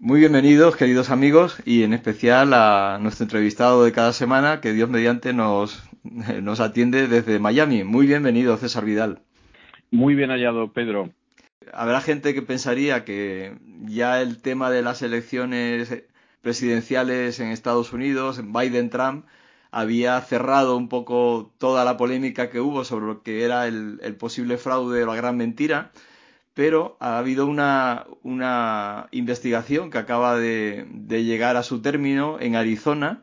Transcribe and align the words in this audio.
Muy 0.00 0.20
bienvenidos, 0.20 0.76
queridos 0.76 1.10
amigos, 1.10 1.58
y 1.64 1.84
en 1.84 1.92
especial 1.92 2.54
a 2.54 2.98
nuestro 3.00 3.24
entrevistado 3.24 3.84
de 3.84 3.92
cada 3.92 4.12
semana, 4.12 4.60
que 4.60 4.72
Dios 4.72 4.88
mediante 4.88 5.32
nos, 5.32 5.82
nos 6.42 6.60
atiende 6.60 7.06
desde 7.06 7.38
Miami. 7.38 7.84
Muy 7.84 8.06
bienvenido, 8.06 8.56
César 8.56 8.84
Vidal. 8.84 9.20
Muy 9.90 10.14
bien 10.14 10.30
hallado, 10.30 10.72
Pedro. 10.72 11.10
Habrá 11.72 12.00
gente 12.00 12.34
que 12.34 12.42
pensaría 12.42 13.04
que 13.04 13.56
ya 13.84 14.20
el 14.20 14.42
tema 14.42 14.70
de 14.70 14.82
las 14.82 15.02
elecciones 15.02 16.02
presidenciales 16.40 17.38
en 17.38 17.48
Estados 17.48 17.92
Unidos, 17.92 18.40
Biden-Trump, 18.42 19.26
había 19.70 20.20
cerrado 20.20 20.76
un 20.76 20.88
poco 20.88 21.52
toda 21.58 21.84
la 21.84 21.96
polémica 21.96 22.50
que 22.50 22.60
hubo 22.60 22.84
sobre 22.84 23.06
lo 23.06 23.22
que 23.22 23.44
era 23.44 23.68
el, 23.68 24.00
el 24.02 24.16
posible 24.16 24.58
fraude 24.58 25.04
o 25.04 25.06
la 25.06 25.14
gran 25.14 25.36
mentira 25.36 25.92
pero 26.54 26.96
ha 27.00 27.18
habido 27.18 27.46
una, 27.46 28.06
una 28.22 29.08
investigación 29.10 29.90
que 29.90 29.98
acaba 29.98 30.38
de, 30.38 30.86
llegar 31.08 31.56
a 31.56 31.62
su 31.62 31.82
término 31.82 32.38
en 32.40 32.56
Arizona 32.56 33.22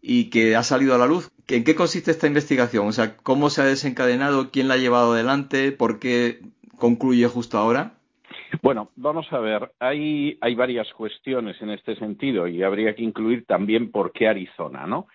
y 0.00 0.30
que 0.30 0.56
ha 0.56 0.62
salido 0.62 0.94
a 0.94 0.98
la 0.98 1.06
luz. 1.06 1.30
¿En 1.48 1.64
qué 1.64 1.74
consiste 1.74 2.10
esta 2.10 2.26
investigación? 2.26 2.86
O 2.86 2.92
sea, 2.92 3.16
¿cómo 3.16 3.50
se 3.50 3.62
ha 3.62 3.64
desencadenado? 3.64 4.50
¿Quién 4.50 4.68
la 4.68 4.74
ha 4.74 4.78
llevado 4.78 5.12
adelante? 5.12 5.72
¿Por 5.72 5.98
qué 5.98 6.40
concluye 6.76 7.26
justo 7.26 7.58
ahora? 7.58 7.94
Bueno, 8.62 8.90
vamos 8.96 9.26
a 9.32 9.38
ver, 9.38 9.72
hay, 9.78 10.36
hay 10.40 10.54
varias 10.54 10.92
cuestiones 10.92 11.60
en 11.62 11.70
este 11.70 11.96
sentido 11.96 12.46
y 12.46 12.62
habría 12.62 12.94
que 12.94 13.02
incluir 13.02 13.46
también 13.46 13.90
por 13.90 14.12
qué 14.12 14.28
Arizona, 14.28 14.86
¿no? 14.86 15.06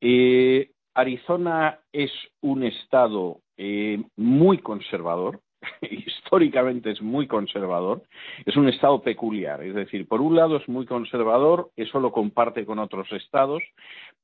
Eh, 0.00 0.70
Arizona 0.94 1.80
es 1.92 2.10
un 2.40 2.62
estado 2.64 3.40
eh, 3.58 4.02
muy 4.16 4.58
conservador, 4.58 5.40
históricamente 5.80 6.90
es 6.90 7.02
muy 7.02 7.26
conservador, 7.26 8.02
es 8.44 8.56
un 8.56 8.68
estado 8.68 9.02
peculiar. 9.02 9.62
Es 9.62 9.74
decir, 9.74 10.06
por 10.06 10.20
un 10.20 10.36
lado 10.36 10.56
es 10.56 10.68
muy 10.68 10.86
conservador, 10.86 11.70
eso 11.76 12.00
lo 12.00 12.12
comparte 12.12 12.64
con 12.64 12.78
otros 12.78 13.10
estados. 13.12 13.62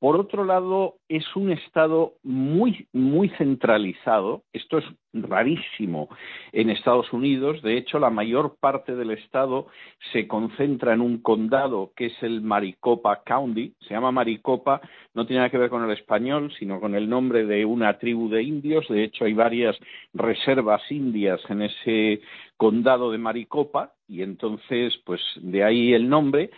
Por 0.03 0.17
otro 0.17 0.43
lado, 0.43 0.95
es 1.07 1.23
un 1.33 1.49
estado 1.49 2.15
muy, 2.23 2.89
muy 2.91 3.29
centralizado. 3.37 4.43
Esto 4.51 4.79
es 4.79 4.83
rarísimo 5.13 6.09
en 6.51 6.69
Estados 6.69 7.13
Unidos. 7.13 7.61
De 7.61 7.77
hecho, 7.77 7.99
la 7.99 8.09
mayor 8.09 8.57
parte 8.59 8.97
del 8.97 9.11
estado 9.11 9.67
se 10.11 10.27
concentra 10.27 10.93
en 10.93 10.99
un 10.99 11.21
condado 11.21 11.93
que 11.95 12.07
es 12.07 12.21
el 12.21 12.41
Maricopa 12.41 13.23
County. 13.23 13.75
Se 13.87 13.93
llama 13.93 14.11
Maricopa, 14.11 14.81
no 15.13 15.25
tiene 15.25 15.37
nada 15.37 15.49
que 15.49 15.57
ver 15.57 15.69
con 15.69 15.85
el 15.85 15.97
español, 15.97 16.51
sino 16.59 16.81
con 16.81 16.95
el 16.95 17.07
nombre 17.07 17.45
de 17.45 17.63
una 17.63 17.97
tribu 17.97 18.27
de 18.27 18.43
indios. 18.43 18.85
De 18.89 19.05
hecho, 19.05 19.23
hay 19.23 19.31
varias 19.31 19.77
reservas 20.13 20.81
indias 20.91 21.39
en 21.47 21.61
ese 21.61 22.19
condado 22.57 23.09
de 23.09 23.19
Maricopa 23.19 23.93
y 24.09 24.21
entonces, 24.21 25.01
pues 25.05 25.21
de 25.37 25.63
ahí 25.63 25.93
el 25.93 26.09
nombre. 26.09 26.49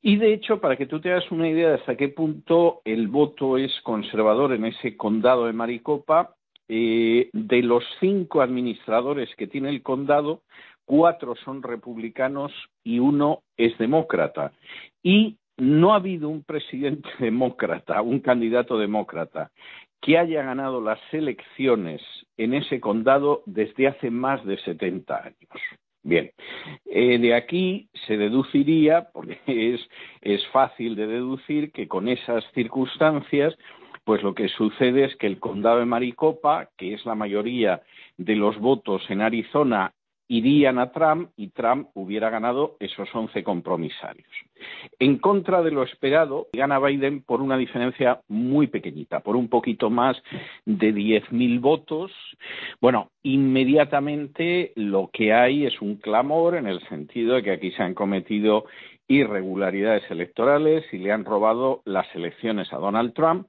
Y 0.00 0.16
de 0.16 0.32
hecho, 0.32 0.60
para 0.60 0.76
que 0.76 0.86
tú 0.86 1.00
te 1.00 1.10
hagas 1.10 1.30
una 1.30 1.48
idea 1.48 1.70
de 1.70 1.74
hasta 1.76 1.96
qué 1.96 2.08
punto 2.08 2.82
el 2.84 3.08
voto 3.08 3.58
es 3.58 3.72
conservador 3.82 4.52
en 4.52 4.64
ese 4.64 4.96
condado 4.96 5.46
de 5.46 5.52
Maricopa, 5.52 6.34
eh, 6.68 7.30
de 7.32 7.62
los 7.62 7.82
cinco 7.98 8.40
administradores 8.42 9.34
que 9.36 9.46
tiene 9.46 9.70
el 9.70 9.82
condado, 9.82 10.42
cuatro 10.84 11.34
son 11.44 11.62
republicanos 11.62 12.52
y 12.84 12.98
uno 12.98 13.42
es 13.56 13.76
demócrata. 13.78 14.52
Y 15.02 15.38
no 15.56 15.92
ha 15.92 15.96
habido 15.96 16.28
un 16.28 16.44
presidente 16.44 17.08
demócrata, 17.18 18.00
un 18.02 18.20
candidato 18.20 18.78
demócrata, 18.78 19.50
que 20.00 20.16
haya 20.16 20.42
ganado 20.42 20.80
las 20.80 21.00
elecciones 21.12 22.00
en 22.36 22.54
ese 22.54 22.80
condado 22.80 23.42
desde 23.46 23.88
hace 23.88 24.10
más 24.10 24.44
de 24.44 24.56
70 24.58 25.16
años. 25.16 25.60
Bien, 26.08 26.30
eh, 26.86 27.18
de 27.18 27.34
aquí 27.34 27.90
se 28.06 28.16
deduciría, 28.16 29.10
porque 29.12 29.38
es, 29.46 29.80
es 30.22 30.46
fácil 30.46 30.96
de 30.96 31.06
deducir, 31.06 31.70
que 31.70 31.86
con 31.86 32.08
esas 32.08 32.42
circunstancias, 32.54 33.54
pues 34.04 34.22
lo 34.22 34.34
que 34.34 34.48
sucede 34.48 35.04
es 35.04 35.16
que 35.16 35.26
el 35.26 35.38
condado 35.38 35.80
de 35.80 35.84
Maricopa, 35.84 36.70
que 36.78 36.94
es 36.94 37.04
la 37.04 37.14
mayoría 37.14 37.82
de 38.16 38.36
los 38.36 38.58
votos 38.58 39.02
en 39.10 39.20
Arizona 39.20 39.92
irían 40.28 40.78
a 40.78 40.92
Trump 40.92 41.30
y 41.36 41.48
Trump 41.48 41.88
hubiera 41.94 42.30
ganado 42.30 42.76
esos 42.80 43.08
11 43.12 43.42
compromisarios. 43.42 44.28
En 44.98 45.18
contra 45.18 45.62
de 45.62 45.70
lo 45.70 45.82
esperado, 45.82 46.48
gana 46.52 46.78
Biden 46.78 47.22
por 47.22 47.40
una 47.40 47.56
diferencia 47.56 48.20
muy 48.28 48.66
pequeñita, 48.66 49.20
por 49.20 49.36
un 49.36 49.48
poquito 49.48 49.90
más 49.90 50.16
de 50.66 50.94
10.000 50.94 51.60
votos. 51.60 52.12
Bueno, 52.80 53.10
inmediatamente 53.22 54.72
lo 54.76 55.10
que 55.12 55.32
hay 55.32 55.64
es 55.66 55.80
un 55.80 55.96
clamor 55.96 56.56
en 56.56 56.66
el 56.66 56.86
sentido 56.88 57.36
de 57.36 57.42
que 57.42 57.52
aquí 57.52 57.70
se 57.72 57.82
han 57.82 57.94
cometido 57.94 58.66
irregularidades 59.08 60.08
electorales 60.10 60.84
y 60.92 60.98
le 60.98 61.12
han 61.12 61.24
robado 61.24 61.80
las 61.86 62.06
elecciones 62.14 62.70
a 62.74 62.76
Donald 62.76 63.14
Trump 63.14 63.46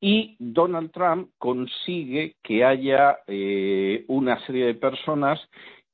y 0.00 0.36
Donald 0.38 0.90
Trump 0.92 1.30
consigue 1.38 2.36
que 2.42 2.64
haya 2.64 3.18
eh, 3.26 4.04
una 4.08 4.44
serie 4.46 4.66
de 4.66 4.74
personas 4.74 5.38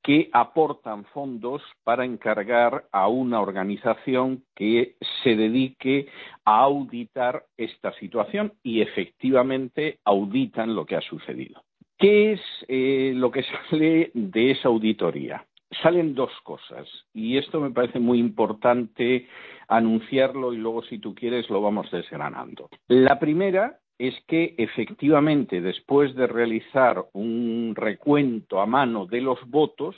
que 0.07 0.31
aportan 0.33 1.05
fondos 1.07 1.63
para 1.83 2.05
encargar 2.05 2.85
a 2.93 3.09
una 3.09 3.41
organización 3.41 4.45
que 4.55 4.95
se 5.25 5.35
dedique 5.35 6.07
a 6.45 6.61
auditar 6.61 7.43
esta 7.57 7.93
situación 7.95 8.53
y 8.63 8.83
efectivamente 8.83 9.99
auditan 10.05 10.77
lo 10.77 10.87
que 10.87 10.95
ha 10.95 11.01
sucedido. 11.01 11.61
¿Qué 11.99 12.35
es 12.35 12.41
eh, 12.69 13.15
lo 13.17 13.33
que 13.33 13.43
sale 13.69 14.13
de 14.15 14.53
esa 14.53 14.69
auditoría? 14.69 15.45
Salen 15.83 16.15
dos 16.15 16.31
cosas 16.45 16.87
y 17.13 17.37
esto 17.37 17.61
me 17.61 17.73
parece 17.73 17.99
muy 17.99 18.21
importante 18.21 19.27
anunciarlo 19.67 20.53
y 20.53 20.59
luego 20.59 20.85
si 20.85 21.01
tú 21.01 21.17
quieres 21.17 21.51
lo 21.51 21.61
vamos 21.61 21.91
desgranando. 21.91 22.69
La 22.87 23.19
primera 23.19 23.81
es 23.99 24.15
que 24.27 24.55
efectivamente 24.59 25.61
después 25.61 26.15
de 26.15 26.27
realizar 26.27 27.07
un 27.13 27.75
recuento 27.75 28.61
a 28.61 28.67
mano 28.67 29.07
de 29.07 29.21
los 29.21 29.39
votos, 29.49 29.97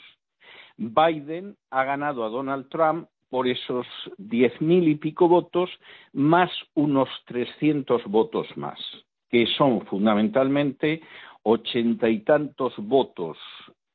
Biden 0.77 1.55
ha 1.71 1.83
ganado 1.83 2.23
a 2.23 2.29
Donald 2.29 2.69
Trump 2.69 3.07
por 3.29 3.47
esos 3.47 3.85
diez 4.17 4.59
mil 4.61 4.87
y 4.87 4.95
pico 4.95 5.27
votos 5.27 5.69
más 6.13 6.49
unos 6.73 7.09
trescientos 7.25 8.01
votos 8.05 8.47
más, 8.55 8.79
que 9.29 9.45
son 9.57 9.85
fundamentalmente 9.85 11.01
ochenta 11.43 12.09
y 12.09 12.19
tantos 12.19 12.73
votos 12.77 13.37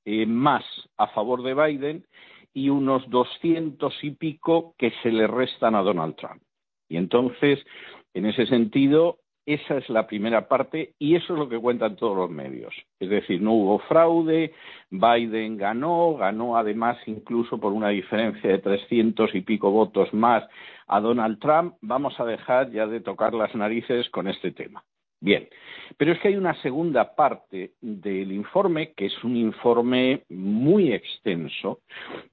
eh, 0.05 0.27
más 0.27 0.65
a 0.99 1.09
favor 1.09 1.43
de 1.43 1.55
Biden 1.55 2.07
y 2.53 2.69
unos 2.69 3.09
doscientos 3.11 3.93
y 4.03 4.13
pico 4.13 4.75
que 4.79 4.93
se 5.03 5.11
le 5.11 5.27
restan 5.27 5.75
a 5.75 5.83
Donald 5.83 6.15
Trump. 6.17 6.43
Y 6.89 6.97
entonces, 6.97 7.65
en 8.13 8.27
ese 8.27 8.47
sentido, 8.47 9.19
esa 9.47 9.77
es 9.77 9.89
la 9.91 10.07
primera 10.07 10.49
parte 10.49 10.95
y 10.99 11.17
eso 11.17 11.35
es 11.35 11.39
lo 11.39 11.49
que 11.49 11.59
cuentan 11.59 11.97
todos 11.97 12.17
los 12.17 12.31
medios. 12.31 12.75
Es 12.99 13.11
decir, 13.11 13.43
no 13.43 13.53
hubo 13.53 13.79
fraude, 13.81 14.53
Biden 14.91 15.57
ganó, 15.57 16.17
ganó 16.17 16.57
además 16.57 16.97
incluso 17.07 17.59
por 17.59 17.73
una 17.73 17.89
diferencia 17.91 18.51
de 18.51 18.59
trescientos 18.59 19.35
y 19.35 19.43
pico 19.43 19.71
votos 19.71 20.13
más 20.15 20.45
a 20.87 21.01
Donald 21.01 21.39
Trump. 21.41 21.75
Vamos 21.83 22.19
a 22.19 22.25
dejar 22.25 22.71
ya 22.71 22.87
de 22.87 23.01
tocar 23.01 23.35
las 23.35 23.55
narices 23.55 24.09
con 24.11 24.29
este 24.29 24.53
tema. 24.53 24.83
Bien, 25.25 25.49
pero 25.97 26.13
es 26.13 26.21
que 26.21 26.29
hay 26.29 26.37
una 26.37 26.53
segunda 26.61 27.15
parte 27.15 27.73
del 27.81 28.31
informe, 28.31 28.93
que 28.93 29.07
es 29.07 29.25
un 29.25 29.39
informe 29.39 30.25
muy 30.29 30.93
extenso 30.93 31.81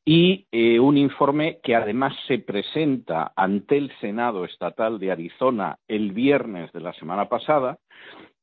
y 0.03 0.45
eh, 0.51 0.77
un 0.77 0.97
informe 0.97 1.59
que 1.63 1.73
además 1.73 2.13
se 2.27 2.39
presenta 2.39 3.31
ante 3.33 3.77
el 3.77 3.97
Senado 4.01 4.43
Estatal 4.43 4.99
de 4.99 5.13
Arizona 5.13 5.77
el 5.87 6.11
viernes 6.11 6.73
de 6.73 6.81
la 6.81 6.91
semana 6.91 7.29
pasada, 7.29 7.79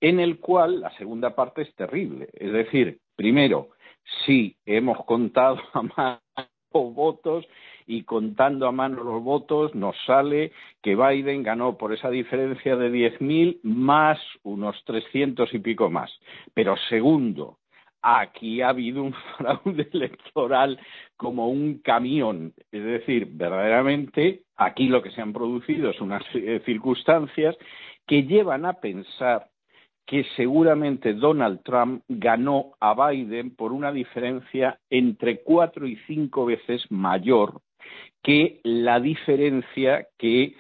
en 0.01 0.19
el 0.19 0.39
cual 0.39 0.81
la 0.81 0.97
segunda 0.97 1.37
parte 1.37 1.61
es 1.61 1.75
terrible. 1.75 2.31
Es 2.33 2.51
decir, 2.51 3.01
primero, 3.17 3.69
sí 4.25 4.57
hemos 4.65 5.05
contado 5.05 5.59
a 5.75 5.83
más 5.83 6.21
votos 6.73 7.47
y 7.89 8.03
contando 8.05 8.69
a 8.69 8.73
mano 8.73 9.03
los 9.03 9.23
votos 9.25 9.75
nos 9.75 9.97
sale 10.05 10.53
que 10.83 10.95
Biden 10.95 11.43
ganó 11.43 11.79
por 11.79 11.95
esa 11.95 12.11
diferencia 12.11 12.77
de 12.77 12.93
10.000 12.93 13.61
más 13.63 14.19
unos 14.43 14.77
300 14.85 15.53
y 15.55 15.59
pico 15.59 15.89
más. 15.89 16.11
Pero 16.53 16.77
segundo, 16.91 17.57
aquí 18.03 18.61
ha 18.61 18.69
habido 18.69 19.03
un 19.03 19.15
fraude 19.39 19.89
electoral 19.91 20.79
como 21.17 21.49
un 21.49 21.79
camión. 21.79 22.53
Es 22.71 22.85
decir, 22.85 23.27
verdaderamente 23.33 24.43
aquí 24.57 24.89
lo 24.89 25.03
que 25.03 25.11
se 25.11 25.23
han 25.23 25.33
producido 25.33 25.95
son 25.95 26.09
unas 26.09 26.25
eh, 26.35 26.61
circunstancias 26.67 27.57
que 28.07 28.25
llevan 28.25 28.67
a 28.67 28.75
pensar 28.75 29.49
que 30.05 30.25
seguramente 30.37 31.15
Donald 31.15 31.63
Trump 31.63 32.03
ganó 32.07 32.73
a 32.81 32.95
Biden 33.11 33.55
por 33.57 33.73
una 33.73 33.93
diferencia 33.93 34.79
entre 34.91 35.43
cuatro 35.43 35.87
y 35.87 35.97
cinco 36.07 36.45
veces 36.45 36.85
mayor 36.91 37.63
que 38.23 38.61
la 38.65 39.01
diferencia 39.01 40.09
que 40.19 40.55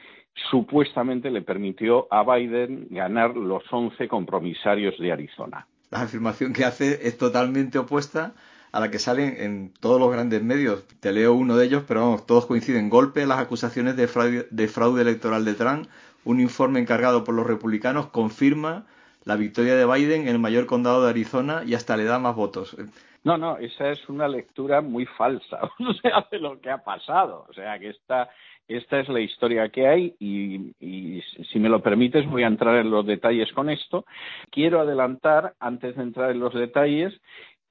supuestamente 0.50 1.30
le 1.30 1.42
permitió 1.42 2.06
a 2.12 2.22
Biden 2.22 2.86
ganar 2.90 3.36
los 3.36 3.62
once 3.72 4.08
compromisarios 4.08 4.98
de 4.98 5.12
Arizona. 5.12 5.66
La 5.90 6.02
afirmación 6.02 6.52
que 6.52 6.64
hace 6.64 7.06
es 7.08 7.18
totalmente 7.18 7.78
opuesta 7.78 8.34
a 8.72 8.80
la 8.80 8.90
que 8.90 8.98
salen 8.98 9.36
en 9.38 9.72
todos 9.80 9.98
los 9.98 10.12
grandes 10.12 10.42
medios. 10.42 10.84
Te 11.00 11.12
leo 11.12 11.32
uno 11.32 11.56
de 11.56 11.66
ellos, 11.66 11.84
pero 11.88 12.02
vamos, 12.02 12.26
todos 12.26 12.46
coinciden. 12.46 12.90
Golpe 12.90 13.26
las 13.26 13.38
acusaciones 13.38 13.96
de 13.96 14.06
fraude, 14.06 15.02
electoral 15.02 15.44
de 15.44 15.54
Trump. 15.54 15.86
Un 16.24 16.40
informe 16.40 16.80
encargado 16.80 17.24
por 17.24 17.34
los 17.34 17.46
republicanos 17.46 18.08
confirma 18.08 18.86
la 19.24 19.36
victoria 19.36 19.74
de 19.74 19.86
Biden 19.86 20.22
en 20.22 20.28
el 20.28 20.38
mayor 20.38 20.66
condado 20.66 21.02
de 21.02 21.10
Arizona 21.10 21.62
y 21.66 21.74
hasta 21.74 21.96
le 21.96 22.04
da 22.04 22.18
más 22.18 22.36
votos. 22.36 22.76
No, 23.24 23.36
no, 23.36 23.58
esa 23.58 23.90
es 23.90 24.08
una 24.08 24.28
lectura 24.28 24.80
muy 24.80 25.06
falsa, 25.06 25.60
o 25.78 25.92
sea, 25.94 26.26
de 26.30 26.38
lo 26.38 26.60
que 26.60 26.70
ha 26.70 26.78
pasado. 26.78 27.46
O 27.48 27.52
sea, 27.52 27.78
que 27.78 27.90
esta, 27.90 28.30
esta 28.68 29.00
es 29.00 29.08
la 29.08 29.20
historia 29.20 29.68
que 29.68 29.86
hay 29.86 30.14
y, 30.18 30.72
y, 30.80 31.22
si 31.52 31.58
me 31.58 31.68
lo 31.68 31.82
permites 31.82 32.28
voy 32.28 32.42
a 32.42 32.48
entrar 32.48 32.76
en 32.76 32.90
los 32.90 33.06
detalles 33.06 33.52
con 33.52 33.70
esto. 33.70 34.04
Quiero 34.50 34.80
adelantar, 34.80 35.54
antes 35.58 35.96
de 35.96 36.02
entrar 36.02 36.30
en 36.30 36.40
los 36.40 36.54
detalles, 36.54 37.18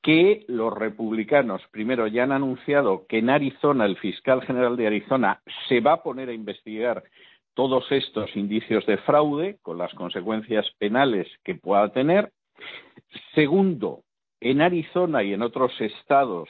que 0.01 0.45
los 0.47 0.73
republicanos, 0.73 1.61
primero, 1.71 2.07
ya 2.07 2.23
han 2.23 2.31
anunciado 2.31 3.05
que 3.07 3.19
en 3.19 3.29
Arizona, 3.29 3.85
el 3.85 3.97
fiscal 3.97 4.41
general 4.41 4.77
de 4.77 4.87
Arizona, 4.87 5.41
se 5.67 5.81
va 5.81 5.93
a 5.93 6.03
poner 6.03 6.29
a 6.29 6.33
investigar 6.33 7.03
todos 7.53 7.91
estos 7.91 8.35
indicios 8.35 8.85
de 8.85 8.97
fraude, 8.97 9.57
con 9.63 9.79
las 9.79 9.93
consecuencias 9.95 10.65
penales 10.77 11.27
que 11.43 11.55
pueda 11.55 11.89
tener. 11.89 12.31
Segundo, 13.33 14.03
en 14.41 14.61
Arizona 14.61 15.23
y 15.23 15.33
en 15.33 15.41
otros 15.41 15.71
estados 15.79 16.49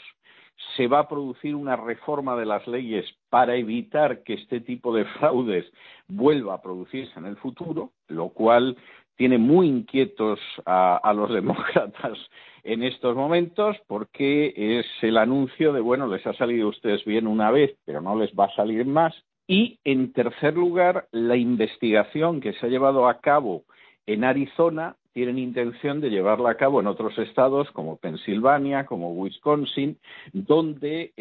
se 0.75 0.87
va 0.87 0.99
a 0.99 1.07
producir 1.07 1.55
una 1.55 1.75
reforma 1.75 2.35
de 2.35 2.45
las 2.45 2.67
leyes 2.67 3.05
para 3.29 3.55
evitar 3.55 4.23
que 4.23 4.33
este 4.33 4.59
tipo 4.59 4.93
de 4.93 5.05
fraudes 5.05 5.65
vuelva 6.07 6.55
a 6.55 6.61
producirse 6.61 7.17
en 7.19 7.25
el 7.25 7.37
futuro, 7.37 7.91
lo 8.07 8.29
cual 8.29 8.75
tiene 9.15 9.37
muy 9.37 9.67
inquietos 9.67 10.39
a, 10.65 11.13
los 11.15 11.29
demócratas 11.33 12.17
en 12.63 12.83
estos 12.83 13.15
momentos 13.15 13.77
porque 13.87 14.53
es 14.55 14.85
el 15.01 15.17
anuncio 15.17 15.73
de, 15.73 15.81
bueno, 15.81 16.07
les 16.07 16.25
ha 16.25 16.33
salido 16.33 16.67
a 16.67 16.71
ustedes 16.71 17.03
bien 17.05 17.27
una 17.27 17.51
vez, 17.51 17.75
pero 17.85 18.01
no 18.01 18.15
les 18.15 18.31
va 18.33 18.45
a 18.45 18.55
salir 18.55 18.85
más. 18.85 19.13
Y, 19.47 19.79
en 19.85 20.11
tercer 20.11 20.55
lugar, 20.55 21.07
la 21.11 21.37
investigación 21.37 22.41
que 22.41 22.53
se 22.53 22.65
ha 22.65 22.69
llevado 22.69 23.07
a 23.07 23.21
cabo 23.21 23.63
en 24.05 24.25
Arizona 24.25 24.97
tienen 25.17 25.39
intención 25.39 25.99
de 25.99 26.11
llevarla 26.11 26.51
a 26.51 26.57
cabo 26.57 26.79
en 26.79 26.85
otros 26.85 27.17
estados 27.17 27.71
como 27.71 27.97
Pensilvania, 27.97 28.85
como 28.85 29.13
Wisconsin, 29.13 29.97
donde 30.31 31.11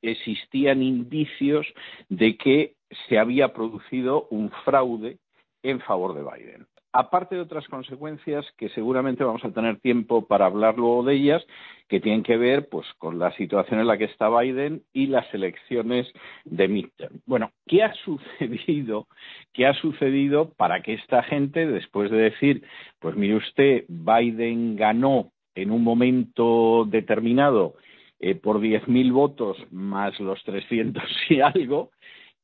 existían 0.00 0.82
indicios 0.82 1.66
de 2.08 2.38
que 2.38 2.76
se 3.06 3.18
había 3.18 3.52
producido 3.52 4.28
un 4.30 4.50
fraude 4.64 5.18
en 5.62 5.78
favor 5.80 6.14
de 6.14 6.22
Biden. 6.22 6.66
Aparte 6.94 7.34
de 7.34 7.42
otras 7.42 7.68
consecuencias 7.68 8.46
que 8.56 8.70
seguramente 8.70 9.24
vamos 9.24 9.44
a 9.44 9.50
tener 9.50 9.78
tiempo 9.78 10.24
para 10.26 10.46
hablar 10.46 10.78
luego 10.78 11.02
de 11.02 11.14
ellas, 11.16 11.44
que 11.88 12.00
tienen 12.00 12.22
que 12.22 12.36
ver 12.36 12.68
pues 12.68 12.86
con 12.98 13.18
la 13.18 13.32
situación 13.36 13.80
en 13.80 13.86
la 13.86 13.98
que 13.98 14.04
está 14.04 14.28
Biden 14.28 14.82
y 14.92 15.06
las 15.06 15.32
elecciones 15.34 16.10
de 16.44 16.68
midterm. 16.68 17.20
Bueno, 17.26 17.50
¿qué 17.66 17.82
ha 17.82 17.94
sucedido? 18.04 19.06
¿Qué 19.52 19.66
ha 19.66 19.74
sucedido 19.74 20.50
para 20.54 20.82
que 20.82 20.94
esta 20.94 21.22
gente, 21.22 21.66
después 21.66 22.10
de 22.10 22.18
decir, 22.18 22.64
pues 23.00 23.16
mire 23.16 23.36
usted, 23.36 23.84
Biden 23.88 24.76
ganó 24.76 25.30
en 25.54 25.70
un 25.70 25.84
momento 25.84 26.84
determinado 26.88 27.74
eh, 28.18 28.34
por 28.34 28.60
10.000 28.60 29.12
votos 29.12 29.56
más 29.70 30.18
los 30.18 30.42
300 30.44 31.02
y 31.28 31.40
algo, 31.40 31.90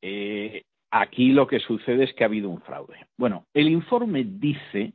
eh, 0.03 0.63
Aquí 0.93 1.31
lo 1.31 1.47
que 1.47 1.61
sucede 1.61 2.05
es 2.05 2.15
que 2.15 2.25
ha 2.25 2.27
habido 2.27 2.49
un 2.49 2.61
fraude. 2.63 3.07
Bueno, 3.17 3.47
el 3.55 3.69
informe 3.69 4.25
dice 4.27 4.93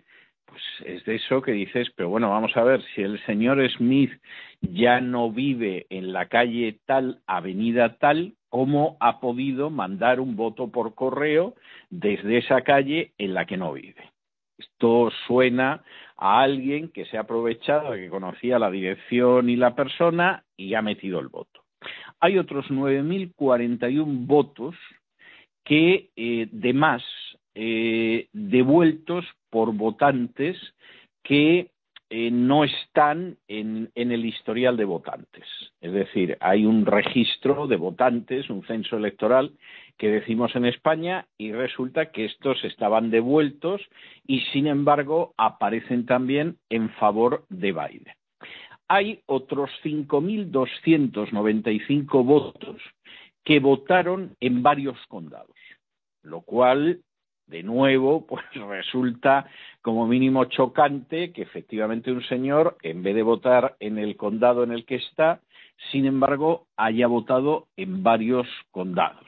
pues 0.48 0.62
es 0.84 1.04
de 1.04 1.16
eso 1.16 1.42
que 1.42 1.52
dices, 1.52 1.88
pero 1.94 2.08
bueno, 2.08 2.30
vamos 2.30 2.56
a 2.56 2.64
ver, 2.64 2.82
si 2.94 3.02
el 3.02 3.24
señor 3.26 3.60
Smith 3.70 4.12
ya 4.60 5.00
no 5.00 5.30
vive 5.30 5.86
en 5.90 6.12
la 6.12 6.26
calle 6.26 6.78
tal, 6.86 7.20
avenida 7.26 7.96
tal, 7.98 8.34
¿cómo 8.48 8.96
ha 9.00 9.20
podido 9.20 9.70
mandar 9.70 10.20
un 10.20 10.36
voto 10.36 10.68
por 10.68 10.94
correo 10.94 11.54
desde 11.90 12.38
esa 12.38 12.62
calle 12.62 13.12
en 13.18 13.34
la 13.34 13.44
que 13.44 13.56
no 13.56 13.72
vive? 13.74 14.10
Esto 14.56 15.10
suena 15.26 15.84
a 16.16 16.40
alguien 16.40 16.88
que 16.88 17.04
se 17.04 17.16
ha 17.16 17.20
aprovechado 17.20 17.92
de 17.92 18.00
que 18.00 18.08
conocía 18.08 18.58
la 18.58 18.70
dirección 18.70 19.50
y 19.50 19.56
la 19.56 19.74
persona 19.74 20.44
y 20.56 20.74
ha 20.74 20.82
metido 20.82 21.20
el 21.20 21.28
voto. 21.28 21.62
Hay 22.20 22.38
otros 22.38 22.66
9.041 22.70 24.26
votos 24.26 24.74
que, 25.64 26.10
eh, 26.16 26.48
de 26.50 26.72
más, 26.72 27.04
eh, 27.60 28.28
devueltos 28.32 29.24
por 29.50 29.74
votantes 29.74 30.56
que 31.24 31.72
eh, 32.08 32.30
no 32.30 32.62
están 32.62 33.36
en, 33.48 33.90
el 33.96 34.24
historial 34.24 34.76
de 34.76 34.84
votantes. 34.84 35.42
Es 35.80 35.92
decir, 35.92 36.38
hay 36.38 36.64
un 36.64 36.86
registro 36.86 37.66
de 37.66 37.74
votantes, 37.74 38.48
un 38.48 38.64
censo 38.64 38.96
electoral 38.96 39.54
que 39.96 40.08
decimos 40.08 40.54
en 40.54 40.66
España 40.66 41.26
y 41.36 41.50
resulta 41.50 42.12
que 42.12 42.26
estos 42.26 42.62
estaban 42.62 43.10
devueltos 43.10 43.82
y 44.24 44.42
sin 44.52 44.68
embargo 44.68 45.34
aparecen 45.36 46.06
también 46.06 46.58
en 46.70 46.90
favor 46.90 47.44
de 47.48 47.72
Biden. 47.72 48.14
Hay 48.86 49.22
otros 49.26 49.68
5.295 49.82 52.24
votos 52.24 52.80
que 53.42 53.58
votaron 53.58 54.36
en 54.38 54.62
varios 54.62 54.96
condados, 55.08 55.56
lo 56.22 56.42
cual 56.42 57.02
de 57.48 57.62
nuevo, 57.62 58.26
pues 58.28 58.44
resulta 58.54 59.46
como 59.82 60.06
mínimo 60.06 60.44
chocante 60.46 61.32
que 61.32 61.42
efectivamente 61.42 62.10
un 62.12 62.22
señor, 62.24 62.76
en 62.82 63.02
vez 63.02 63.14
de 63.14 63.22
votar 63.22 63.76
en 63.80 63.98
el 63.98 64.16
condado 64.16 64.62
en 64.62 64.72
el 64.72 64.84
que 64.84 64.96
está, 64.96 65.40
sin 65.92 66.04
embargo, 66.06 66.66
haya 66.76 67.06
votado 67.06 67.68
en 67.76 68.02
varios 68.02 68.48
condados. 68.70 69.26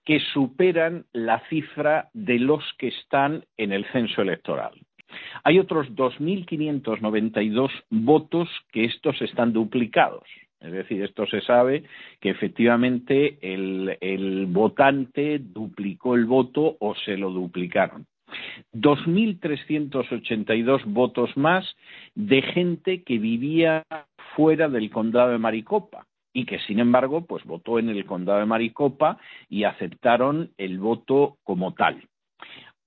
que 0.04 0.21
superan 0.33 1.04
la 1.12 1.40
cifra 1.49 2.09
de 2.14 2.38
los 2.38 2.64
que 2.78 2.88
están 2.88 3.45
en 3.57 3.73
el 3.73 3.85
censo 3.92 4.23
electoral. 4.23 4.73
Hay 5.45 5.59
otros 5.59 5.88
2.592 5.90 7.71
votos 7.90 8.49
que 8.73 8.85
estos 8.85 9.21
están 9.23 9.52
duplicados. 9.52 10.25
Es 10.61 10.73
decir, 10.73 11.03
esto 11.03 11.27
se 11.27 11.41
sabe 11.43 11.85
que 12.21 12.31
efectivamente 12.31 13.38
el, 13.41 14.47
votante 14.49 15.38
duplicó 15.38 16.17
el 16.17 16.25
voto 16.25 16.77
o 16.81 16.97
se 16.97 17.17
lo 17.17 17.31
duplicaron. 17.31 18.07
2.382 18.75 20.83
votos 20.85 21.35
más 21.37 21.77
de 22.15 22.43
gente 22.43 23.03
que 23.03 23.19
vivía 23.19 23.85
fuera 24.35 24.69
del 24.69 24.91
condado 24.91 25.31
de 25.31 25.38
Maricopa 25.38 26.07
y 26.33 26.45
que 26.45 26.59
sin 26.61 26.79
embargo 26.79 27.25
pues 27.25 27.43
votó 27.45 27.79
en 27.79 27.88
el 27.88 28.05
condado 28.05 28.41
de 28.41 28.47
Maricopa 28.47 29.17
y 29.49 29.65
aceptaron 29.65 30.50
el 30.59 30.79
voto 30.79 31.38
como 31.45 31.73
tal. 31.73 32.07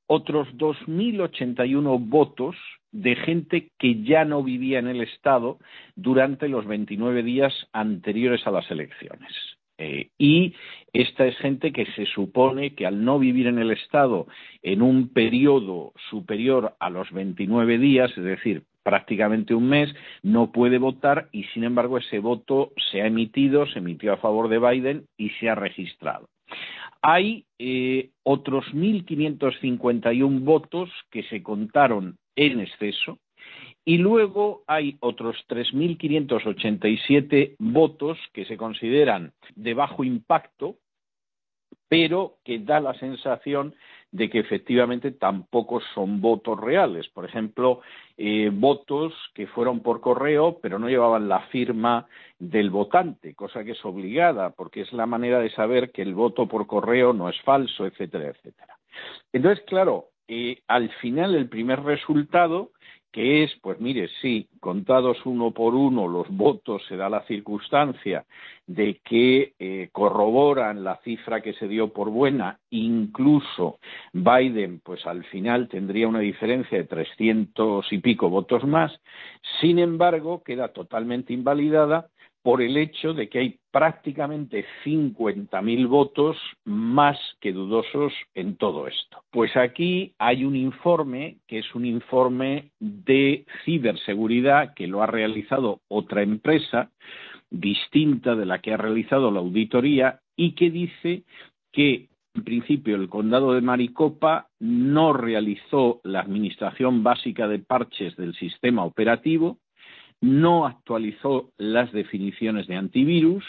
Otros 0.08 0.48
2.081 0.58 2.08
votos 2.08 2.56
de 2.91 3.15
gente 3.15 3.71
que 3.77 4.03
ya 4.03 4.25
no 4.25 4.43
vivía 4.43 4.79
en 4.79 4.88
el 4.88 5.01
Estado 5.01 5.60
durante 5.95 6.48
los 6.48 6.65
29 6.65 7.24
días 7.24 7.53
anteriores 7.74 8.45
a 8.45 8.51
las 8.51 8.69
elecciones. 8.69 9.31
Eh, 9.77 10.10
y 10.19 10.53
esta 10.93 11.25
es 11.25 11.36
gente 11.38 11.71
que 11.71 11.88
se 11.95 12.05
supone 12.05 12.75
que 12.75 12.86
al 12.86 13.03
no 13.03 13.17
vivir 13.17 13.48
en 13.48 13.57
el 13.57 13.71
Estado 13.71 14.27
en 14.62 14.83
un 14.83 15.10
periodo 15.10 15.93
superior 16.10 16.75
a 16.79 16.91
los 16.91 17.12
29 17.12 17.79
días, 17.79 18.12
es 18.15 18.24
decir, 18.24 18.63
prácticamente 18.83 19.55
un 19.55 19.69
mes, 19.69 19.93
no 20.21 20.51
puede 20.51 20.77
votar 20.77 21.29
y 21.31 21.45
sin 21.45 21.63
embargo 21.63 21.98
ese 21.98 22.19
voto 22.19 22.74
se 22.91 23.01
ha 23.01 23.07
emitido, 23.07 23.65
se 23.67 23.79
emitió 23.79 24.13
a 24.13 24.17
favor 24.17 24.50
de 24.50 24.60
Biden 24.60 25.05
y 25.17 25.29
se 25.31 25.50
ha 25.50 25.55
registrado. 25.55 26.29
Hay 27.01 27.45
eh, 27.57 28.12
otros 28.24 28.65
1.551 28.74 30.41
votos 30.41 30.91
que 31.10 31.24
se 31.24 31.41
contaron 31.41 32.17
en 32.36 32.60
exceso 32.60 33.18
y 33.84 33.98
luego 33.98 34.64
hay 34.68 34.98
otros 35.00 35.38
3.587 35.50 37.56
votos 37.58 38.18
que 38.34 38.46
se 38.46 38.58
consideran 38.58 39.34
de 39.56 39.74
bajo 39.74 40.04
impacto, 40.04 40.76
pero 41.88 42.38
que 42.44 42.60
da 42.60 42.80
la 42.80 42.94
sensación 42.94 43.76
de 44.12 44.30
que 44.30 44.40
efectivamente 44.40 45.12
tampoco 45.12 45.82
son 45.96 46.22
votos 46.22 46.60
reales. 46.60 47.08
Por 47.10 47.26
ejemplo, 47.26 47.82
eh, 48.18 48.50
votos 48.54 49.14
que 49.34 49.48
fueron 49.48 49.80
por 49.80 50.00
correo, 50.00 50.60
pero 50.62 50.78
no 50.78 50.88
llevaban 50.88 51.28
la 51.28 51.42
firma 51.48 52.08
del 52.38 52.70
votante, 52.70 53.34
cosa 53.34 53.64
que 53.64 53.72
es 53.72 53.84
obligada, 53.84 54.52
porque 54.52 54.82
es 54.82 54.94
la 54.94 55.06
manera 55.06 55.40
de 55.40 55.50
saber 55.50 55.92
que 55.92 56.02
el 56.02 56.14
voto 56.14 56.48
por 56.48 56.68
correo 56.68 57.14
no 57.14 57.30
es 57.30 57.42
falso, 57.42 57.86
etcétera, 57.86 58.30
etcétera. 58.30 58.78
Entonces, 59.34 59.64
claro, 59.66 60.11
eh, 60.28 60.62
al 60.68 60.90
final 61.01 61.36
el 61.36 61.50
primer 61.50 61.84
resultado 61.84 62.72
que 63.12 63.44
es, 63.44 63.51
pues 63.62 63.80
mire, 63.80 64.10
sí, 64.22 64.48
contados 64.60 65.18
uno 65.25 65.51
por 65.51 65.75
uno 65.75 66.08
los 66.08 66.30
votos, 66.30 66.82
se 66.88 66.96
da 66.96 67.10
la 67.10 67.24
circunstancia 67.24 68.25
de 68.66 69.01
que 69.04 69.54
eh, 69.60 69.90
corroboran 69.92 70.84
la 70.84 70.96
cifra 71.04 71.42
que 71.42 71.54
se 71.54 71.68
dio 71.68 71.92
por 71.92 72.10
buena, 72.10 72.60
incluso 72.70 73.80
Biden, 74.13 74.80
pues 74.80 75.06
al 75.06 75.25
final 75.25 75.68
tendría 75.68 76.08
una 76.08 76.20
diferencia 76.20 76.78
de 76.78 76.86
trescientos 76.86 77.92
y 77.92 77.98
pico 77.98 78.30
votos 78.30 78.63
más, 78.63 78.94
sin 79.60 79.80
embargo, 79.80 80.42
queda 80.44 80.70
totalmente 80.70 81.34
invalidada 81.34 82.08
por 82.43 82.62
el 82.62 82.77
hecho 82.77 83.13
de 83.13 83.29
que 83.29 83.39
hay 83.39 83.60
prácticamente 83.71 84.65
50.000 84.83 85.88
votos 85.88 86.38
más 86.65 87.17
que 87.39 87.53
dudosos 87.53 88.13
en 88.33 88.57
todo 88.57 88.88
esto. 88.88 89.24
Pues 89.31 89.55
aquí 89.55 90.13
hay 90.17 90.43
un 90.43 90.55
informe 90.55 91.38
que 91.48 91.60
es 91.60 91.75
un 91.75 91.86
informe 91.86 92.71
de 92.79 93.45
ciberseguridad 93.63 94.74
que 94.74 94.88
lo 94.88 95.03
ha 95.03 95.07
realizado 95.07 95.81
otra 95.88 96.24
empresa 96.24 96.89
distinta 97.50 98.36
de 98.36 98.45
la 98.45 98.60
que 98.60 98.74
ha 98.74 98.77
realizado 98.77 99.29
la 99.29 99.39
auditoría 99.39 100.21
y 100.36 100.53
que 100.53 100.71
dice 100.71 101.24
que 101.71 102.10
en 102.33 102.43
principio 102.43 102.95
el 102.95 103.10
condado 103.10 103.53
de 103.53 103.62
Maricopa 103.62 104.48
no 104.60 105.13
realizó 105.13 106.00
la 106.03 106.21
administración 106.21 107.03
básica 107.03 107.48
de 107.48 107.60
parches 107.60 108.15
del 108.15 108.33
sistema 108.36 108.86
operativo, 108.86 109.57
no 110.22 110.66
actualizó 110.68 111.50
las 111.58 111.92
definiciones 111.92 112.68
de 112.68 112.75
antivirus, 112.75 113.44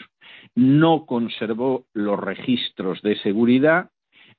no 0.54 1.06
conservó 1.06 1.84
los 1.92 2.18
registros 2.18 3.02
de 3.02 3.16
seguridad, 3.16 3.90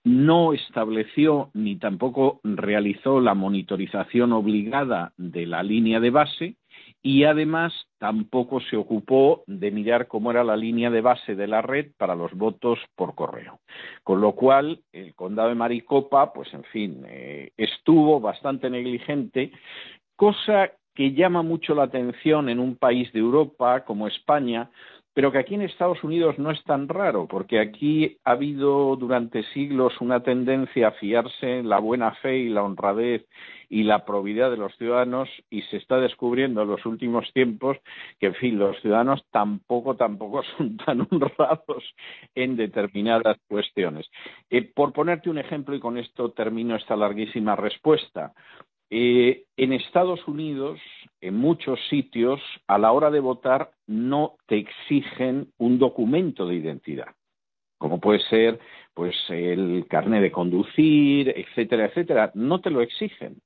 no 0.03 0.53
estableció 0.53 1.49
ni 1.53 1.77
tampoco 1.77 2.41
realizó 2.43 3.21
la 3.21 3.35
monitorización 3.35 4.33
obligada 4.33 5.13
de 5.17 5.45
la 5.45 5.63
línea 5.63 5.99
de 6.01 6.09
base 6.09 6.55
y 7.01 7.23
además 7.23 7.73
tampoco 7.99 8.59
se 8.61 8.75
ocupó 8.75 9.43
de 9.47 9.71
mirar 9.71 10.07
cómo 10.07 10.31
era 10.31 10.43
la 10.43 10.57
línea 10.57 10.89
de 10.89 11.01
base 11.01 11.35
de 11.35 11.47
la 11.47 11.61
red 11.61 11.91
para 11.97 12.15
los 12.15 12.33
votos 12.33 12.79
por 12.95 13.15
correo. 13.15 13.59
Con 14.03 14.21
lo 14.21 14.33
cual, 14.33 14.81
el 14.91 15.13
condado 15.15 15.49
de 15.49 15.55
Maricopa, 15.55 16.33
pues 16.33 16.53
en 16.53 16.63
fin, 16.65 17.03
eh, 17.07 17.51
estuvo 17.55 18.19
bastante 18.19 18.69
negligente, 18.69 19.51
cosa 20.15 20.71
que 20.93 21.13
llama 21.13 21.41
mucho 21.41 21.75
la 21.75 21.83
atención 21.83 22.49
en 22.49 22.59
un 22.59 22.75
país 22.75 23.11
de 23.13 23.19
Europa 23.19 23.83
como 23.85 24.07
España, 24.07 24.69
pero 25.13 25.31
que 25.31 25.37
aquí 25.37 25.53
en 25.53 25.61
Estados 25.61 26.03
Unidos 26.03 26.39
no 26.39 26.49
es 26.49 26.63
tan 26.63 26.87
raro, 26.87 27.27
porque 27.27 27.59
aquí 27.59 28.17
ha 28.23 28.31
habido 28.31 28.95
durante 28.95 29.43
siglos 29.53 30.01
una 30.01 30.23
tendencia 30.23 30.87
a 30.87 30.91
fiarse 30.91 31.59
en 31.59 31.69
la 31.69 31.79
buena 31.79 32.15
fe 32.15 32.37
y 32.39 32.49
la 32.49 32.63
honradez 32.63 33.23
y 33.69 33.83
la 33.83 34.05
probidad 34.05 34.49
de 34.49 34.57
los 34.57 34.75
ciudadanos 34.77 35.29
y 35.49 35.61
se 35.63 35.77
está 35.77 35.97
descubriendo 35.97 36.63
en 36.63 36.67
los 36.67 36.85
últimos 36.85 37.31
tiempos 37.33 37.77
que, 38.19 38.27
en 38.27 38.35
fin, 38.35 38.59
los 38.59 38.79
ciudadanos 38.81 39.23
tampoco, 39.31 39.95
tampoco 39.95 40.41
son 40.57 40.77
tan 40.77 41.01
honrados 41.01 41.83
en 42.33 42.55
determinadas 42.55 43.37
cuestiones. 43.47 44.09
Eh, 44.49 44.63
por 44.63 44.93
ponerte 44.93 45.29
un 45.29 45.37
ejemplo, 45.37 45.75
y 45.75 45.79
con 45.79 45.97
esto 45.97 46.31
termino 46.31 46.75
esta 46.75 46.95
larguísima 46.95 47.55
respuesta, 47.55 48.33
eh, 48.95 49.45
en 49.57 49.73
Estados 49.73 50.27
Unidos, 50.27 50.79
en 51.19 51.33
muchos 51.33 51.79
sitios, 51.89 52.39
a 52.67 52.77
la 52.77 52.91
hora 52.91 53.09
de 53.09 53.21
votar 53.21 53.71
no 53.87 54.35
te 54.45 54.57
exigen 54.57 55.51
un 55.57 55.79
documento 55.79 56.45
de 56.45 56.57
identidad, 56.57 57.15
como 57.79 57.99
puede 57.99 58.19
ser 58.19 58.59
pues 58.93 59.15
el 59.29 59.87
carnet 59.89 60.21
de 60.21 60.31
conducir, 60.31 61.33
etcétera, 61.35 61.85
etcétera, 61.85 62.31
no 62.35 62.61
te 62.61 62.69
lo 62.69 62.81
exigen, 62.81 63.41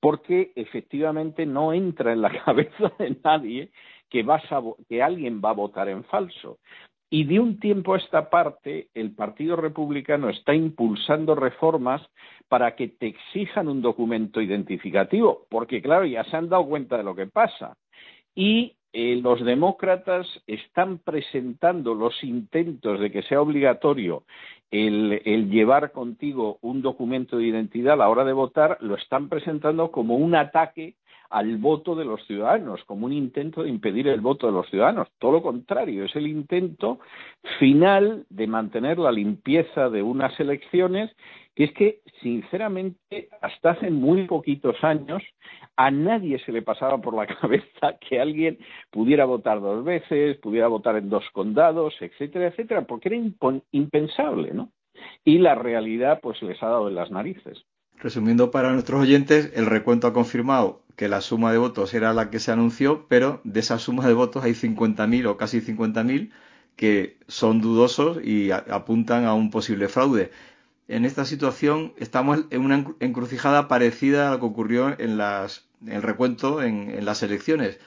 porque 0.00 0.52
efectivamente 0.54 1.46
no 1.46 1.72
entra 1.72 2.12
en 2.12 2.20
la 2.20 2.28
cabeza 2.44 2.92
de 2.98 3.16
nadie 3.24 3.70
que, 4.10 4.22
alguien 5.02 5.40
va 5.42 5.48
a 5.48 5.54
votar 5.54 5.88
en 5.88 6.04
falso. 6.04 6.58
Y 7.08 7.24
de 7.24 7.40
un 7.40 7.58
tiempo 7.58 7.94
a 7.94 7.98
esta 7.98 8.28
parte, 8.28 8.88
el 8.92 9.14
Partido 9.14 9.56
Republicano 9.56 10.28
está 10.28 10.54
impulsando 10.54 11.34
reformas 11.34 12.02
para 12.54 12.76
que 12.76 12.86
te 12.86 13.08
exijan 13.08 13.66
un 13.66 13.82
documento 13.82 14.40
identificativo, 14.40 15.44
porque 15.50 15.82
claro, 15.82 16.04
ya 16.04 16.22
se 16.22 16.36
han 16.36 16.48
dado 16.48 16.64
cuenta 16.66 16.96
de 16.96 17.02
lo 17.02 17.16
que 17.16 17.26
pasa. 17.26 17.76
Y 18.32 18.76
eh, 18.92 19.18
los 19.20 19.44
demócratas 19.44 20.24
están 20.46 20.98
presentando 20.98 21.94
los 21.94 22.22
intentos 22.22 23.00
de 23.00 23.10
que 23.10 23.22
sea 23.22 23.40
obligatorio 23.40 24.22
el, 24.70 25.20
el, 25.24 25.50
llevar 25.50 25.90
contigo 25.90 26.58
un 26.60 26.80
documento 26.80 27.38
de 27.38 27.46
identidad 27.46 27.94
a 27.94 27.96
la 27.96 28.08
hora 28.08 28.24
de 28.24 28.34
votar, 28.34 28.78
lo 28.82 28.94
están 28.94 29.28
presentando 29.28 29.90
como 29.90 30.14
un 30.14 30.36
ataque 30.36 30.94
al 31.30 31.56
voto 31.56 31.96
de 31.96 32.04
los 32.04 32.24
ciudadanos, 32.28 32.84
como 32.84 33.06
un 33.06 33.12
intento 33.12 33.64
de 33.64 33.68
impedir 33.68 34.06
el 34.06 34.20
voto 34.20 34.46
de 34.46 34.52
los 34.52 34.70
ciudadanos. 34.70 35.08
Todo 35.18 35.32
lo 35.32 35.42
contrario, 35.42 36.04
es 36.04 36.14
el 36.14 36.28
intento 36.28 37.00
final 37.58 38.24
de 38.30 38.46
mantener 38.46 39.00
la 39.00 39.10
limpieza 39.10 39.90
de 39.90 40.04
unas 40.04 40.38
elecciones, 40.38 41.10
que 41.54 41.64
es 41.64 41.72
que, 41.72 42.00
sinceramente, 42.22 43.28
hasta 43.40 43.70
hace 43.70 43.90
muy 43.90 44.26
poquitos 44.26 44.76
años, 44.82 45.22
a 45.76 45.90
nadie 45.90 46.38
se 46.44 46.52
le 46.52 46.62
pasaba 46.62 46.98
por 47.00 47.14
la 47.14 47.26
cabeza 47.40 47.96
que 48.00 48.20
alguien 48.20 48.58
pudiera 48.90 49.24
votar 49.24 49.60
dos 49.60 49.84
veces, 49.84 50.36
pudiera 50.38 50.68
votar 50.68 50.96
en 50.96 51.10
dos 51.10 51.24
condados, 51.32 51.94
etcétera, 52.00 52.48
etcétera, 52.48 52.82
porque 52.82 53.08
era 53.08 53.56
impensable, 53.72 54.52
¿no? 54.52 54.72
Y 55.24 55.38
la 55.38 55.54
realidad, 55.54 56.20
pues, 56.22 56.42
les 56.42 56.62
ha 56.62 56.66
dado 56.66 56.88
en 56.88 56.94
las 56.94 57.10
narices. 57.10 57.64
Resumiendo 57.98 58.50
para 58.50 58.72
nuestros 58.72 59.00
oyentes, 59.00 59.52
el 59.54 59.66
recuento 59.66 60.06
ha 60.06 60.12
confirmado 60.12 60.82
que 60.96 61.08
la 61.08 61.20
suma 61.20 61.52
de 61.52 61.58
votos 61.58 61.94
era 61.94 62.12
la 62.12 62.30
que 62.30 62.38
se 62.38 62.52
anunció, 62.52 63.06
pero 63.08 63.40
de 63.44 63.60
esa 63.60 63.78
suma 63.78 64.06
de 64.06 64.14
votos 64.14 64.44
hay 64.44 64.52
50.000 64.52 65.26
o 65.26 65.36
casi 65.36 65.60
50.000 65.60 66.30
que 66.76 67.18
son 67.28 67.60
dudosos 67.60 68.18
y 68.24 68.50
apuntan 68.50 69.24
a 69.24 69.34
un 69.34 69.50
posible 69.50 69.88
fraude. 69.88 70.30
En 70.88 71.04
esta 71.04 71.24
situación 71.24 71.94
estamos 71.96 72.44
en 72.50 72.62
una 72.62 72.84
encrucijada 73.00 73.68
parecida 73.68 74.28
a 74.28 74.32
lo 74.32 74.40
que 74.40 74.46
ocurrió 74.46 74.98
en 74.98 75.16
las, 75.16 75.66
el 75.86 76.02
recuento 76.02 76.62
en, 76.62 77.04
las 77.04 77.22
elecciones. 77.22 77.78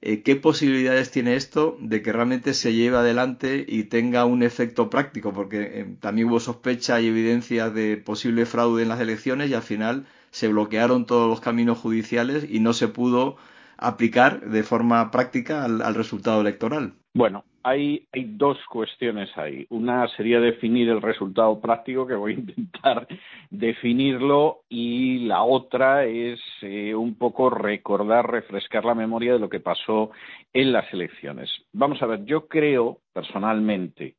Eh, 0.00 0.22
¿Qué 0.22 0.36
posibilidades 0.36 1.10
tiene 1.10 1.34
esto 1.34 1.76
de 1.80 2.02
que 2.02 2.12
realmente 2.12 2.54
se 2.54 2.72
lleve 2.72 2.96
adelante 2.96 3.64
y 3.66 3.84
tenga 3.84 4.24
un 4.24 4.42
efecto 4.42 4.90
práctico? 4.90 5.32
Porque 5.32 5.80
eh, 5.80 5.96
también 6.00 6.28
hubo 6.28 6.40
sospecha 6.40 7.00
y 7.00 7.08
evidencia 7.08 7.70
de 7.70 7.96
posible 7.96 8.46
fraude 8.46 8.82
en 8.82 8.88
las 8.88 9.00
elecciones 9.00 9.50
y 9.50 9.54
al 9.54 9.62
final 9.62 10.06
se 10.30 10.48
bloquearon 10.48 11.04
todos 11.04 11.28
los 11.28 11.40
caminos 11.40 11.78
judiciales 11.78 12.46
y 12.48 12.60
no 12.60 12.72
se 12.72 12.88
pudo 12.88 13.36
aplicar 13.76 14.40
de 14.48 14.62
forma 14.62 15.10
práctica 15.10 15.64
al 15.64 15.94
resultado 15.94 16.40
electoral. 16.40 16.94
Bueno, 17.14 17.44
hay, 17.62 18.06
dos 18.12 18.58
cuestiones 18.70 19.30
ahí. 19.36 19.66
Una 19.70 20.08
sería 20.16 20.40
definir 20.40 20.88
el 20.88 21.02
resultado 21.02 21.60
práctico, 21.60 22.06
que 22.06 22.14
voy 22.14 22.32
a 22.32 22.34
intentar 22.38 23.06
definirlo, 23.50 24.60
y 24.68 25.20
la 25.20 25.42
otra 25.42 26.04
es 26.04 26.40
eh, 26.62 26.94
un 26.94 27.16
poco 27.16 27.50
recordar, 27.50 28.30
refrescar 28.30 28.84
la 28.84 28.94
memoria 28.94 29.34
de 29.34 29.38
lo 29.38 29.48
que 29.48 29.60
pasó 29.60 30.10
en 30.52 30.72
las 30.72 30.92
elecciones. 30.92 31.50
Vamos 31.72 32.02
a 32.02 32.06
ver, 32.06 32.24
yo 32.24 32.46
creo 32.46 32.98
personalmente 33.12 34.14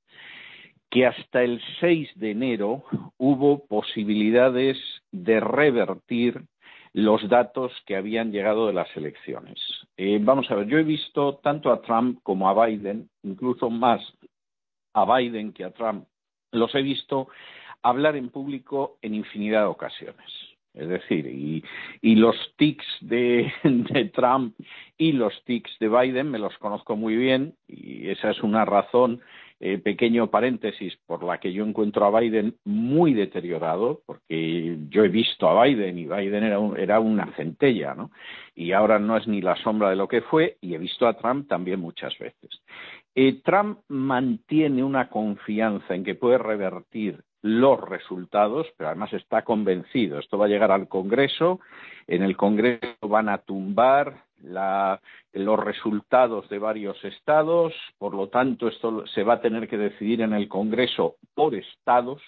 que 0.89 1.05
hasta 1.05 1.43
el 1.43 1.61
6 1.79 2.09
de 2.15 2.31
enero 2.31 2.83
hubo 3.17 3.65
posibilidades 3.67 4.77
de 5.11 5.39
revertir 5.39 6.41
los 6.93 7.27
datos 7.29 7.71
que 7.85 7.95
habían 7.95 8.31
llegado 8.31 8.67
de 8.67 8.73
las 8.73 8.95
elecciones. 8.97 9.59
Eh, 9.97 10.19
vamos 10.21 10.49
a 10.49 10.55
ver, 10.55 10.67
yo 10.67 10.77
he 10.77 10.83
visto 10.83 11.35
tanto 11.43 11.71
a 11.71 11.81
Trump 11.81 12.19
como 12.23 12.49
a 12.49 12.65
Biden, 12.65 13.09
incluso 13.23 13.69
más 13.69 14.01
a 14.93 15.17
Biden 15.17 15.53
que 15.53 15.65
a 15.65 15.71
Trump, 15.71 16.05
los 16.51 16.73
he 16.73 16.81
visto 16.81 17.27
hablar 17.83 18.15
en 18.15 18.29
público 18.29 18.97
en 19.01 19.13
infinidad 19.13 19.61
de 19.61 19.67
ocasiones. 19.67 20.29
Es 20.73 20.87
decir, 20.87 21.25
y, 21.25 22.15
los 22.15 22.35
tics 22.57 22.85
de, 23.01 23.51
de, 23.63 24.05
Trump 24.05 24.55
y 24.97 25.13
los 25.13 25.33
tics 25.45 25.71
de 25.79 25.89
Biden 25.89 26.29
me 26.29 26.39
los 26.39 26.57
conozco 26.57 26.95
muy 26.95 27.15
bien 27.15 27.55
y 27.67 28.09
esa 28.09 28.31
es 28.31 28.41
una 28.43 28.65
razón 28.65 29.21
eh, 29.59 29.77
pequeño 29.77 30.29
paréntesis 30.29 30.97
por 31.05 31.23
la 31.23 31.39
que 31.39 31.51
yo 31.51 31.65
encuentro 31.65 32.05
a 32.05 32.19
Biden 32.19 32.55
muy 32.63 33.13
deteriorado, 33.13 34.01
porque 34.05 34.77
yo 34.89 35.03
he 35.03 35.09
visto 35.09 35.49
a 35.49 35.63
Biden 35.63 35.97
y 35.97 36.05
Biden 36.05 36.43
era, 36.43 36.59
era 36.77 36.99
una 36.99 37.33
centella, 37.35 37.93
¿no? 37.93 38.11
Y 38.55 38.71
ahora 38.71 38.99
no 38.99 39.17
es 39.17 39.27
ni 39.27 39.41
la 39.41 39.55
sombra 39.57 39.89
de 39.89 39.95
lo 39.95 40.07
que 40.07 40.21
fue, 40.21 40.57
y 40.61 40.75
he 40.75 40.77
visto 40.77 41.07
a 41.07 41.17
Trump 41.17 41.47
también 41.47 41.79
muchas 41.79 42.17
veces. 42.17 42.61
Eh, 43.15 43.41
Trump 43.43 43.79
mantiene 43.89 44.83
una 44.83 45.09
confianza 45.09 45.93
en 45.93 46.03
que 46.03 46.15
puede 46.15 46.37
revertir 46.37 47.21
los 47.41 47.81
resultados, 47.81 48.67
pero 48.77 48.89
además 48.89 49.11
está 49.13 49.43
convencido. 49.43 50.19
Esto 50.19 50.37
va 50.37 50.45
a 50.45 50.49
llegar 50.49 50.71
al 50.71 50.87
Congreso, 50.87 51.59
en 52.07 52.23
el 52.23 52.37
Congreso 52.37 52.95
van 53.01 53.29
a 53.29 53.39
tumbar 53.39 54.28
los 54.43 55.59
resultados 55.59 56.47
de 56.49 56.59
varios 56.59 57.03
estados, 57.03 57.73
por 57.97 58.13
lo 58.13 58.29
tanto 58.29 58.67
esto 58.67 59.05
se 59.07 59.23
va 59.23 59.35
a 59.35 59.41
tener 59.41 59.67
que 59.67 59.77
decidir 59.77 60.21
en 60.21 60.33
el 60.33 60.47
Congreso 60.47 61.15
por 61.33 61.55
estados 61.55 62.21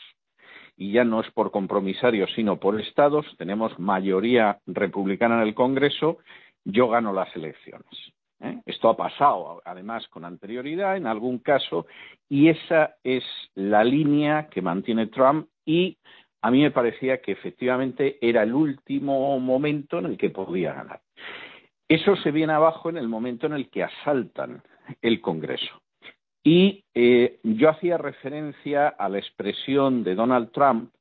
y 0.78 0.92
ya 0.94 1.04
no 1.04 1.22
es 1.22 1.30
por 1.32 1.52
compromisarios 1.52 2.32
sino 2.36 2.58
por 2.58 2.80
estados. 2.80 3.26
Tenemos 3.38 3.78
mayoría 3.80 4.60
republicana 4.66 5.42
en 5.42 5.48
el 5.48 5.54
Congreso, 5.54 6.18
yo 6.64 6.90
gano 6.90 7.14
las 7.14 7.36
elecciones. 7.36 8.14
¿eh? 8.42 8.60
Esto 8.66 8.90
ha 8.90 8.98
pasado 8.98 9.62
además 9.66 10.08
con 10.08 10.26
anterioridad 10.26 10.98
en 10.98 11.08
algún 11.08 11.40
caso 11.40 11.86
y 12.30 12.50
esa 12.50 12.96
es 13.04 13.24
la 13.56 13.84
línea 13.84 14.48
que 14.50 14.62
mantiene 14.62 15.08
Trump 15.08 15.48
y 15.66 15.98
a 16.42 16.50
mí 16.50 16.62
me 16.62 16.72
parecía 16.72 17.22
que 17.22 17.32
efectivamente 17.34 18.18
era 18.20 18.44
el 18.44 18.54
último 18.54 19.40
momento 19.40 20.00
en 20.00 20.06
el 20.06 20.18
que 20.18 20.32
podía 20.32 20.74
ganar. 20.74 21.02
Eso 21.92 22.16
se 22.16 22.32
viene 22.32 22.54
abajo 22.54 22.90
en 22.90 22.96
el 22.96 23.10
momento 23.10 23.48
en 23.48 23.52
el 23.52 23.70
que 23.70 23.84
asaltan 23.84 24.64
el 25.02 25.20
Congreso. 25.20 25.82
Y 26.42 26.86
eh, 26.94 27.42
yo 27.44 27.68
hacía 27.68 27.98
referencia 27.98 28.88
a 28.88 29.10
la 29.10 29.18
expresión 29.18 30.02
de 30.06 30.16
Donald 30.16 30.52
Trump 30.54 30.94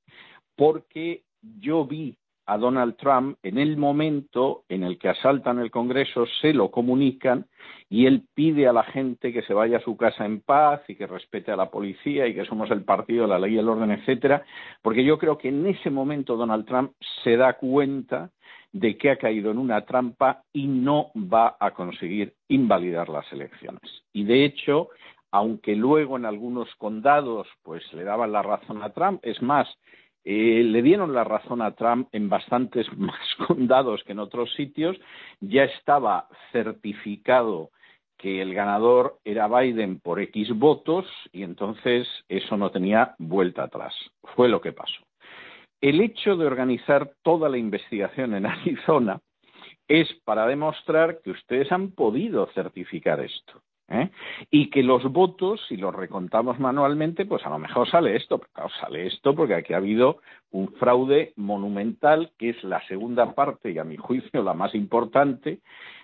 porque 0.57 1.23
yo 1.61 1.87
vi 1.87 2.17
a 2.47 2.59
Donald 2.59 2.97
Trump 2.97 3.39
en 3.45 3.59
el 3.59 3.77
momento 3.77 4.65
en 4.69 4.83
el 4.83 4.99
que 4.99 5.11
asaltan 5.11 5.61
el 5.61 5.71
Congreso, 5.71 6.27
se 6.41 6.53
lo 6.53 6.73
comunican 6.73 7.47
y 7.89 8.07
él 8.07 8.25
pide 8.35 8.67
a 8.67 8.73
la 8.73 8.83
gente 8.83 9.33
que 9.33 9.43
se 9.43 9.55
vaya 9.55 9.77
a 9.77 9.83
su 9.83 9.97
casa 9.97 10.27
en 10.27 10.41
paz 10.41 10.81
y 10.89 10.97
que 10.97 11.07
respete 11.07 11.53
a 11.53 11.57
la 11.57 11.71
policía 11.71 12.27
y 12.27 12.35
que 12.35 12.47
somos 12.47 12.69
el 12.73 12.83
partido, 12.83 13.29
la 13.29 13.39
ley, 13.39 13.57
el 13.57 13.69
orden, 13.69 13.93
etcétera, 13.93 14.43
porque 14.83 15.05
yo 15.05 15.21
creo 15.21 15.39
que 15.39 15.51
en 15.51 15.65
ese 15.67 15.89
momento 15.89 16.37
Donald 16.37 16.67
Trump 16.67 16.95
se 17.23 17.37
da 17.37 17.53
cuenta 17.53 18.33
de 18.73 18.97
que 18.97 19.11
ha 19.11 19.17
caído 19.17 19.51
en 19.51 19.59
una 19.59 19.85
trampa 19.85 20.43
y 20.53 20.67
no 20.67 21.11
va 21.17 21.57
a 21.59 21.73
conseguir 21.73 22.35
invalidar 22.49 23.09
las 23.09 23.31
elecciones. 23.33 23.83
Y 24.13 24.25
de 24.25 24.45
hecho, 24.45 24.89
aunque 25.31 25.75
luego 25.77 26.17
en 26.17 26.25
algunos 26.25 26.75
condados 26.77 27.47
pues 27.63 27.83
le 27.93 28.05
daban 28.05 28.33
la 28.33 28.43
razón 28.43 28.83
a 28.83 28.91
Trump, 28.91 29.21
es 29.25 29.41
más, 29.43 29.69
eh, 30.25 30.63
le 30.65 30.83
dieron 30.83 31.15
la 31.15 31.25
razón 31.25 31.63
a 31.63 31.75
Trump 31.75 32.09
en 32.13 32.29
bastantes 32.29 32.87
más 32.97 33.21
condados 33.47 34.03
que 34.05 34.13
en 34.13 34.19
otros 34.19 34.53
sitios, 34.55 34.97
ya 35.41 35.65
estaba 35.65 36.29
certificado 36.53 37.71
que 38.19 38.43
el 38.43 38.53
ganador 38.53 39.19
era 39.25 39.49
Biden 39.49 39.99
por 39.99 40.21
X 40.21 40.51
votos 40.59 41.07
y 41.33 41.43
entonces 41.43 42.07
eso 42.29 42.59
no 42.59 42.71
tenía 42.71 43.15
vuelta 43.19 43.65
atrás. 43.65 43.95
Fue 44.37 44.49
lo 44.49 44.61
que 44.61 44.73
pasó. 44.73 45.01
El 45.81 46.01
hecho 46.01 46.37
de 46.37 46.47
organizar 46.47 47.13
toda 47.23 47.49
la 47.49 47.59
investigación 47.59 48.35
en 48.35 48.47
Arizona 48.47 49.21
es 49.89 50.09
para 50.25 50.47
demostrar 50.47 51.21
que 51.23 51.31
ustedes 51.31 51.73
han 51.73 51.93
podido 51.93 52.47
certificar 52.55 53.21
esto. 53.21 53.61
¿eh? 53.89 54.11
Y 54.51 54.71
que 54.71 54.83
los 54.83 55.03
votos, 55.05 55.61
si 55.69 55.77
los 55.77 55.95
recontamos 55.95 56.61
manualmente, 56.61 57.27
pues 57.27 57.45
a 57.45 57.51
lo 57.51 57.59
mejor 57.59 57.89
sale 57.91 58.15
esto. 58.15 58.39
Pero 58.39 58.69
sale 58.81 59.07
esto 59.07 59.35
porque 59.35 59.55
aquí 59.55 59.73
ha 59.73 59.79
habido 59.79 60.21
un 60.53 60.73
fraude 60.75 61.33
monumental, 61.37 62.31
que 62.39 62.51
es 62.51 62.65
la 62.65 62.87
segunda 62.87 63.35
parte 63.35 63.73
y 63.73 63.79
a 63.79 63.85
mi 63.85 63.97
juicio 63.97 64.43
la 64.43 64.55
más 64.55 64.75
importante 64.75 65.59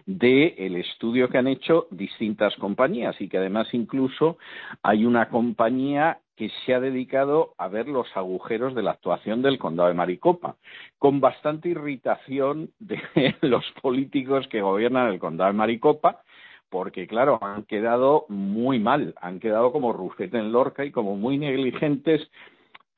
del 0.05 0.77
estudio 0.77 1.29
que 1.29 1.39
han 1.39 1.49
hecho 1.49 1.87
distintas 1.91 2.55
compañías 2.57 3.21
y 3.21 3.29
que 3.29 3.39
además 3.39 3.69
incluso 3.73 4.39
hay 4.83 5.05
una 5.05 5.29
compañía 5.29 6.19
que 6.37 6.51
se 6.65 6.75
ha 6.75 6.81
dedicado 6.81 7.55
a 7.57 7.69
ver 7.69 7.89
los 7.89 8.07
agujeros 8.15 8.75
de 8.75 8.83
la 8.83 8.93
actuación 8.93 9.43
del 9.43 9.59
condado 9.59 9.89
de 9.89 9.95
Maricopa, 9.95 10.57
con 10.99 11.21
bastante 11.21 11.71
irritación 11.71 12.71
de 12.79 13.01
los 13.41 13.65
políticos 13.83 14.47
que 14.49 14.61
gobiernan 14.61 15.09
el 15.13 15.19
condado 15.19 15.51
de 15.51 15.57
Maricopa, 15.57 16.23
porque 16.69 17.07
claro, 17.07 17.39
han 17.43 17.65
quedado 17.65 18.27
muy 18.29 18.79
mal, 18.79 19.15
han 19.21 19.41
quedado 19.41 19.73
como 19.73 19.93
rufete 19.93 20.39
en 20.39 20.53
Lorca 20.53 20.85
y 20.85 20.91
como 20.91 21.17
muy 21.17 21.39
negligentes, 21.39 22.31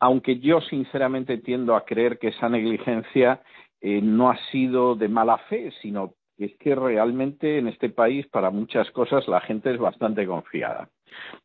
aunque 0.01 0.41
yo 0.41 0.61
sinceramente 0.63 1.39
tiendo 1.39 1.77
a 1.77 1.85
creer 1.85 2.19
que 2.19 2.29
esa 2.29 2.49
negligencia 2.49 3.43
eh, 3.81 4.01
no 4.03 4.31
ha 4.31 4.39
sido 4.51 4.97
de 4.97 5.09
mala 5.09 5.39
fe, 5.49 5.73
sino 5.81 6.15
que 6.37 6.47
es 6.47 6.57
que 6.59 6.75
realmente 6.75 7.59
en 7.59 7.69
este 7.69 7.91
país 7.91 8.27
para 8.29 8.51
muchas 8.51 8.91
cosas 8.91 9.29
la 9.29 9.41
gente 9.41 9.71
es 9.71 9.79
bastante 9.79 10.27
confiada. 10.27 10.89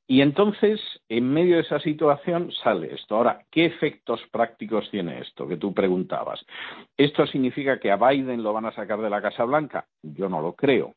Y 0.08 0.21
entonces, 0.21 0.82
en 1.10 1.32
medio 1.32 1.56
de 1.56 1.62
esa 1.62 1.80
situación, 1.80 2.52
sale 2.63 2.93
esto. 2.93 3.15
Ahora, 3.15 3.45
¿qué 3.49 3.65
efectos 3.65 4.21
prácticos 4.32 4.89
tiene 4.91 5.19
esto 5.19 5.47
que 5.47 5.58
tú 5.58 5.73
preguntabas? 5.73 6.45
¿Esto 6.97 7.26
significa 7.28 7.80
que 7.80 7.91
a 7.91 7.97
Biden 7.97 8.43
lo 8.43 8.54
van 8.54 8.65
a 8.65 8.73
sacar 8.73 8.99
de 9.02 9.10
la 9.10 9.21
Casa 9.21 9.43
Blanca? 9.45 9.86
Yo 10.02 10.30
no 10.30 10.41
lo 10.41 10.54
creo. 10.54 10.93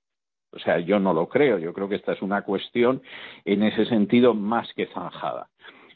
O 0.53 0.59
sea, 0.59 0.79
yo 0.79 0.99
no 0.99 1.13
lo 1.13 1.29
creo. 1.29 1.59
Yo 1.59 1.73
creo 1.73 1.89
que 1.89 1.97
esta 1.97 2.13
es 2.13 2.23
una 2.23 2.43
cuestión 2.43 3.03
en 3.45 3.63
ese 3.63 3.85
sentido 3.87 4.35
más 4.35 4.73
que 4.75 4.87
zanjada. 4.87 5.49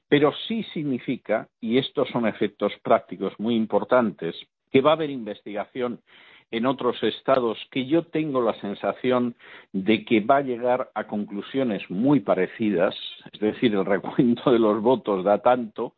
Pero 0.09 0.33
sí 0.49 0.65
significa, 0.75 1.49
y 1.61 1.79
estos 1.79 2.09
son 2.09 2.27
efectos 2.27 2.73
prácticos 2.83 3.33
muy 3.39 3.55
importantes, 3.55 4.37
que 4.71 4.81
va 4.81 4.91
a 4.91 4.95
haber 4.95 5.11
investigación 5.11 6.01
en 6.51 6.67
otros 6.67 7.03
estados 7.03 7.59
que 7.71 7.87
yo 7.87 8.05
tengo 8.05 8.41
la 8.41 8.59
sensación 8.61 9.37
de 9.73 10.05
que 10.05 10.21
va 10.21 10.39
a 10.39 10.43
llegar 10.43 10.91
a 10.95 11.07
conclusiones 11.07 11.89
muy 11.91 12.21
parecidas, 12.21 12.95
es 13.33 13.41
decir, 13.41 13.75
el 13.75 13.85
recuento 13.85 14.51
de 14.51 14.59
los 14.59 14.83
votos 14.83 15.25
da 15.25 15.39
tanto, 15.39 15.95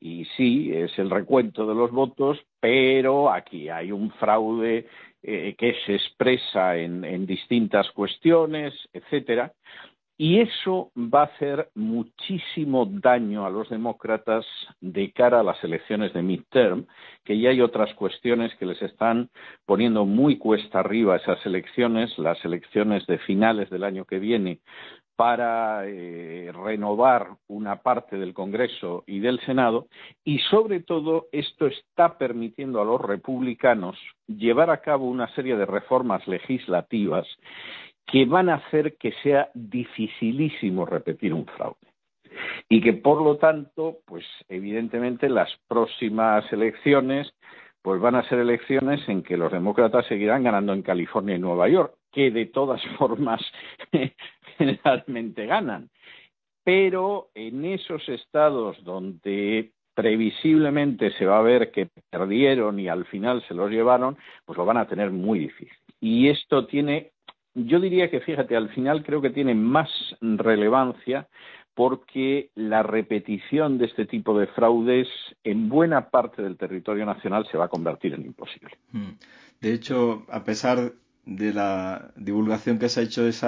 y 0.00 0.26
sí, 0.36 0.72
es 0.72 0.98
el 0.98 1.10
recuento 1.10 1.66
de 1.66 1.74
los 1.74 1.90
votos, 1.90 2.38
pero 2.60 3.32
aquí 3.32 3.68
hay 3.68 3.92
un 3.92 4.10
fraude 4.12 4.86
eh, 5.22 5.54
que 5.56 5.74
se 5.86 5.94
expresa 5.94 6.76
en, 6.76 7.04
en 7.04 7.26
distintas 7.26 7.90
cuestiones, 7.92 8.74
etcétera, 8.92 9.52
y 10.18 10.40
eso 10.40 10.92
va 10.96 11.22
a 11.22 11.24
hacer 11.24 11.68
muchísimo 11.74 12.86
daño 12.86 13.44
a 13.44 13.50
los 13.50 13.68
demócratas 13.68 14.46
de 14.80 15.12
cara 15.12 15.40
a 15.40 15.42
las 15.42 15.62
elecciones 15.62 16.14
de 16.14 16.22
midterm, 16.22 16.86
que 17.24 17.38
ya 17.38 17.50
hay 17.50 17.60
otras 17.60 17.92
cuestiones 17.94 18.54
que 18.56 18.66
les 18.66 18.80
están 18.80 19.28
poniendo 19.66 20.06
muy 20.06 20.38
cuesta 20.38 20.80
arriba 20.80 21.16
esas 21.16 21.44
elecciones, 21.44 22.18
las 22.18 22.42
elecciones 22.44 23.06
de 23.06 23.18
finales 23.18 23.68
del 23.68 23.84
año 23.84 24.06
que 24.06 24.18
viene, 24.18 24.60
para 25.16 25.86
eh, 25.86 26.52
renovar 26.52 27.28
una 27.48 27.76
parte 27.76 28.18
del 28.18 28.34
Congreso 28.34 29.02
y 29.06 29.20
del 29.20 29.40
Senado. 29.40 29.88
Y 30.24 30.38
sobre 30.50 30.80
todo 30.80 31.26
esto 31.32 31.66
está 31.66 32.18
permitiendo 32.18 32.80
a 32.80 32.84
los 32.84 33.00
republicanos 33.00 33.98
llevar 34.26 34.70
a 34.70 34.82
cabo 34.82 35.06
una 35.06 35.34
serie 35.34 35.56
de 35.56 35.64
reformas 35.64 36.26
legislativas 36.28 37.26
que 38.06 38.24
van 38.24 38.48
a 38.48 38.54
hacer 38.54 38.96
que 38.96 39.12
sea 39.22 39.50
dificilísimo 39.54 40.86
repetir 40.86 41.34
un 41.34 41.46
fraude 41.46 41.76
y 42.68 42.80
que 42.80 42.92
por 42.92 43.22
lo 43.22 43.36
tanto 43.36 43.98
pues 44.04 44.24
evidentemente 44.48 45.28
las 45.28 45.50
próximas 45.68 46.50
elecciones 46.52 47.32
pues 47.86 48.00
van 48.00 48.16
a 48.16 48.28
ser 48.28 48.40
elecciones 48.40 49.08
en 49.08 49.22
que 49.22 49.36
los 49.36 49.52
demócratas 49.52 50.06
seguirán 50.06 50.42
ganando 50.42 50.72
en 50.72 50.82
California 50.82 51.36
y 51.36 51.38
Nueva 51.38 51.68
York, 51.68 51.94
que 52.10 52.32
de 52.32 52.46
todas 52.46 52.82
formas 52.98 53.40
generalmente 54.58 55.46
ganan. 55.46 55.88
Pero 56.64 57.28
en 57.32 57.64
esos 57.64 58.08
estados 58.08 58.82
donde 58.82 59.70
previsiblemente 59.94 61.12
se 61.12 61.26
va 61.26 61.38
a 61.38 61.42
ver 61.42 61.70
que 61.70 61.88
perdieron 62.10 62.80
y 62.80 62.88
al 62.88 63.04
final 63.04 63.42
se 63.46 63.54
los 63.54 63.70
llevaron, 63.70 64.16
pues 64.44 64.58
lo 64.58 64.64
van 64.64 64.78
a 64.78 64.88
tener 64.88 65.10
muy 65.10 65.38
difícil. 65.38 65.78
Y 66.00 66.28
esto 66.28 66.66
tiene, 66.66 67.12
yo 67.56 67.80
diría 67.80 68.10
que 68.10 68.20
fíjate, 68.20 68.54
al 68.54 68.68
final 68.68 69.02
creo 69.02 69.22
que 69.22 69.30
tiene 69.30 69.54
más 69.54 69.88
relevancia 70.20 71.26
porque 71.74 72.50
la 72.54 72.82
repetición 72.82 73.78
de 73.78 73.86
este 73.86 74.06
tipo 74.06 74.38
de 74.38 74.46
fraudes 74.46 75.08
en 75.44 75.68
buena 75.68 76.10
parte 76.10 76.42
del 76.42 76.56
territorio 76.56 77.04
nacional 77.04 77.46
se 77.50 77.58
va 77.58 77.66
a 77.66 77.68
convertir 77.68 78.14
en 78.14 78.24
imposible. 78.24 78.70
Hmm. 78.92 79.12
De 79.60 79.72
hecho, 79.72 80.24
a 80.30 80.44
pesar 80.44 80.92
de 81.24 81.52
la 81.52 82.12
divulgación 82.16 82.78
que 82.78 82.88
se 82.88 83.00
ha 83.00 83.02
hecho 83.02 83.24
de 83.24 83.30
ese 83.30 83.46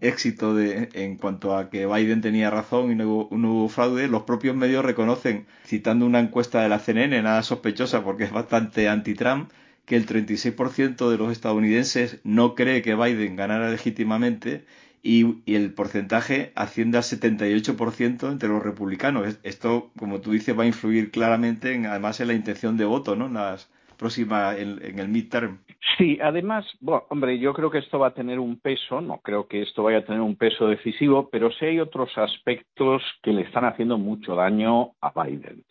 éxito 0.00 0.54
de, 0.54 0.90
en 0.92 1.16
cuanto 1.16 1.56
a 1.56 1.70
que 1.70 1.86
Biden 1.86 2.20
tenía 2.20 2.50
razón 2.50 2.92
y 2.92 2.94
no 2.94 3.28
hubo, 3.30 3.68
fraude, 3.68 4.06
los 4.08 4.22
propios 4.22 4.54
medios 4.54 4.84
reconocen, 4.84 5.46
citando 5.64 6.06
una 6.06 6.20
encuesta 6.20 6.62
de 6.62 6.68
la 6.68 6.78
CNN, 6.78 7.22
nada 7.22 7.42
sospechosa 7.42 8.04
porque 8.04 8.24
es 8.24 8.32
bastante 8.32 8.88
anti-Trump, 8.88 9.50
que 9.86 9.96
el 9.96 10.06
36% 10.06 11.10
de 11.10 11.18
los 11.18 11.32
estadounidenses 11.32 12.20
no 12.24 12.54
cree 12.54 12.82
que 12.82 12.94
Biden 12.94 13.36
ganara 13.36 13.70
legítimamente 13.70 14.64
y, 15.02 15.42
el 15.54 15.74
porcentaje 15.74 16.52
asciende 16.54 16.96
al 16.96 17.04
78% 17.04 18.32
entre 18.32 18.48
los 18.48 18.62
republicanos. 18.62 19.38
Esto, 19.42 19.90
como 19.98 20.20
tú 20.20 20.32
dices, 20.32 20.58
va 20.58 20.62
a 20.62 20.66
influir 20.66 21.10
claramente 21.10 21.74
en, 21.74 21.86
además 21.86 22.20
en 22.20 22.28
la 22.28 22.34
intención 22.34 22.78
de 22.78 22.86
voto, 22.86 23.14
¿no? 23.14 23.26
En 23.26 23.34
las 23.34 23.70
próximas, 23.98 24.58
en, 24.58 24.98
el 24.98 25.08
midterm. 25.08 25.58
Sí, 25.98 26.18
además, 26.22 26.64
bueno, 26.80 27.04
hombre, 27.10 27.38
yo 27.38 27.52
creo 27.52 27.70
que 27.70 27.78
esto 27.78 27.98
va 27.98 28.08
a 28.08 28.14
tener 28.14 28.38
un 28.38 28.58
peso, 28.58 29.02
no 29.02 29.18
creo 29.18 29.46
que 29.46 29.62
esto 29.62 29.82
vaya 29.82 29.98
a 29.98 30.04
tener 30.04 30.22
un 30.22 30.36
peso 30.36 30.66
decisivo, 30.66 31.28
pero 31.30 31.52
sí 31.52 31.66
hay 31.66 31.80
otros 31.80 32.10
aspectos 32.16 33.02
que 33.22 33.32
le 33.32 33.42
están 33.42 33.66
haciendo 33.66 33.98
mucho 33.98 34.34
daño 34.34 34.92
a 35.02 35.12
Biden. 35.22 35.62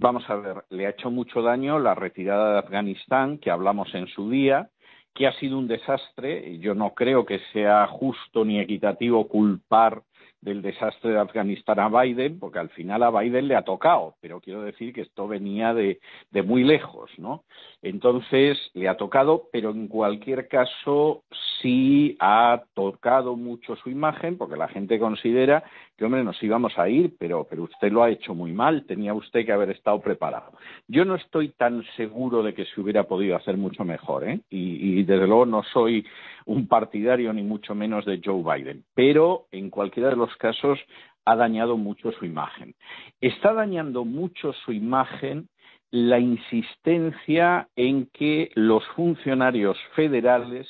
Vamos 0.00 0.28
a 0.30 0.36
ver, 0.36 0.64
le 0.70 0.86
ha 0.86 0.90
hecho 0.90 1.10
mucho 1.10 1.42
daño 1.42 1.80
la 1.80 1.94
retirada 1.94 2.52
de 2.52 2.58
Afganistán, 2.60 3.38
que 3.38 3.50
hablamos 3.50 3.92
en 3.94 4.06
su 4.06 4.30
día, 4.30 4.70
que 5.12 5.26
ha 5.26 5.32
sido 5.40 5.58
un 5.58 5.66
desastre. 5.66 6.58
Yo 6.60 6.74
no 6.74 6.94
creo 6.94 7.26
que 7.26 7.40
sea 7.52 7.84
justo 7.88 8.44
ni 8.44 8.60
equitativo 8.60 9.26
culpar 9.26 10.02
del 10.40 10.62
desastre 10.62 11.10
de 11.10 11.18
Afganistán 11.18 11.80
a 11.80 11.88
Biden, 11.88 12.38
porque 12.38 12.58
al 12.58 12.68
final 12.70 13.02
a 13.02 13.10
Biden 13.10 13.48
le 13.48 13.56
ha 13.56 13.62
tocado, 13.62 14.14
pero 14.20 14.40
quiero 14.40 14.62
decir 14.62 14.92
que 14.92 15.02
esto 15.02 15.26
venía 15.26 15.74
de, 15.74 16.00
de 16.30 16.42
muy 16.42 16.64
lejos, 16.64 17.10
¿no? 17.18 17.44
Entonces 17.82 18.58
le 18.74 18.88
ha 18.88 18.96
tocado, 18.96 19.44
pero 19.52 19.70
en 19.70 19.88
cualquier 19.88 20.48
caso 20.48 21.22
sí 21.60 22.16
ha 22.20 22.62
tocado 22.74 23.36
mucho 23.36 23.76
su 23.76 23.90
imagen, 23.90 24.36
porque 24.36 24.56
la 24.56 24.68
gente 24.68 24.98
considera 24.98 25.64
que, 25.96 26.04
hombre, 26.04 26.22
nos 26.22 26.40
íbamos 26.42 26.78
a 26.78 26.88
ir, 26.88 27.14
pero, 27.18 27.46
pero 27.48 27.64
usted 27.64 27.90
lo 27.90 28.02
ha 28.02 28.10
hecho 28.10 28.34
muy 28.34 28.52
mal, 28.52 28.84
tenía 28.86 29.14
usted 29.14 29.44
que 29.44 29.52
haber 29.52 29.70
estado 29.70 30.00
preparado. 30.00 30.52
Yo 30.86 31.04
no 31.04 31.16
estoy 31.16 31.48
tan 31.50 31.84
seguro 31.96 32.42
de 32.42 32.54
que 32.54 32.64
se 32.66 32.80
hubiera 32.80 33.04
podido 33.04 33.36
hacer 33.36 33.56
mucho 33.56 33.84
mejor, 33.84 34.28
¿eh? 34.28 34.40
Y, 34.50 35.00
y 35.00 35.02
desde 35.02 35.26
luego 35.26 35.46
no 35.46 35.62
soy 35.64 36.06
un 36.46 36.66
partidario 36.66 37.32
ni 37.32 37.42
mucho 37.42 37.74
menos 37.74 38.04
de 38.04 38.20
Joe 38.24 38.42
Biden, 38.42 38.84
pero 38.94 39.46
en 39.50 39.70
cualquiera 39.70 40.10
de 40.10 40.16
los 40.16 40.27
casos 40.36 40.78
ha 41.24 41.36
dañado 41.36 41.76
mucho 41.76 42.12
su 42.12 42.24
imagen. 42.24 42.74
Está 43.20 43.52
dañando 43.52 44.04
mucho 44.04 44.52
su 44.64 44.72
imagen 44.72 45.48
la 45.90 46.18
insistencia 46.18 47.68
en 47.76 48.06
que 48.06 48.50
los 48.54 48.86
funcionarios 48.88 49.78
federales 49.94 50.66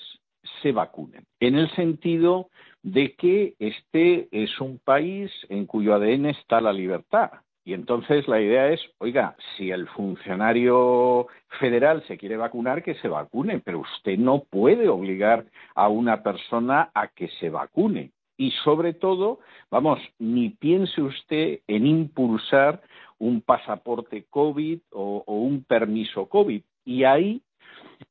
se 0.62 0.72
vacunen, 0.72 1.24
en 1.40 1.56
el 1.56 1.70
sentido 1.74 2.48
de 2.82 3.14
que 3.14 3.54
este 3.58 4.28
es 4.30 4.60
un 4.60 4.78
país 4.78 5.30
en 5.48 5.66
cuyo 5.66 5.94
ADN 5.94 6.26
está 6.26 6.60
la 6.60 6.72
libertad. 6.72 7.30
Y 7.64 7.74
entonces 7.74 8.26
la 8.28 8.40
idea 8.40 8.70
es, 8.70 8.80
oiga, 8.96 9.36
si 9.56 9.70
el 9.70 9.88
funcionario 9.88 11.26
federal 11.60 12.02
se 12.08 12.16
quiere 12.16 12.38
vacunar, 12.38 12.82
que 12.82 12.94
se 12.94 13.08
vacune, 13.08 13.60
pero 13.60 13.80
usted 13.80 14.16
no 14.16 14.44
puede 14.44 14.88
obligar 14.88 15.44
a 15.74 15.88
una 15.88 16.22
persona 16.22 16.90
a 16.94 17.08
que 17.08 17.28
se 17.40 17.50
vacune. 17.50 18.12
Y 18.38 18.52
sobre 18.64 18.94
todo, 18.94 19.40
vamos, 19.68 19.98
ni 20.18 20.50
piense 20.50 21.02
usted 21.02 21.58
en 21.66 21.86
impulsar 21.86 22.80
un 23.18 23.40
pasaporte 23.42 24.26
COVID 24.30 24.78
o, 24.92 25.24
un 25.26 25.64
permiso 25.64 26.26
COVID. 26.26 26.62
Y 26.84 27.02
ahí 27.02 27.42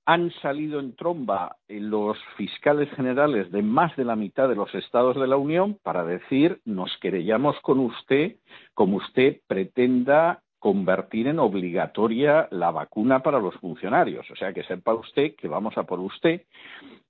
han 0.05 0.31
salido 0.41 0.81
en 0.81 0.97
tromba 0.97 1.55
los 1.69 2.17
fiscales 2.35 2.89
generales 2.91 3.49
de 3.53 3.61
más 3.61 3.95
de 3.95 4.03
la 4.03 4.17
mitad 4.17 4.49
de 4.49 4.55
los 4.55 4.75
estados 4.75 5.15
de 5.15 5.27
la 5.27 5.37
Unión 5.37 5.79
para 5.81 6.03
decir 6.03 6.59
nos 6.65 6.95
querellamos 6.97 7.57
con 7.61 7.79
usted 7.79 8.35
como 8.73 8.97
usted 8.97 9.39
pretenda 9.47 10.43
convertir 10.59 11.27
en 11.27 11.39
obligatoria 11.39 12.49
la 12.51 12.71
vacuna 12.71 13.23
para 13.23 13.39
los 13.39 13.55
funcionarios. 13.55 14.29
O 14.29 14.35
sea, 14.35 14.51
que 14.51 14.63
sepa 14.63 14.93
usted 14.93 15.35
que 15.35 15.47
vamos 15.47 15.77
a 15.77 15.83
por 15.83 16.01
usted. 16.01 16.41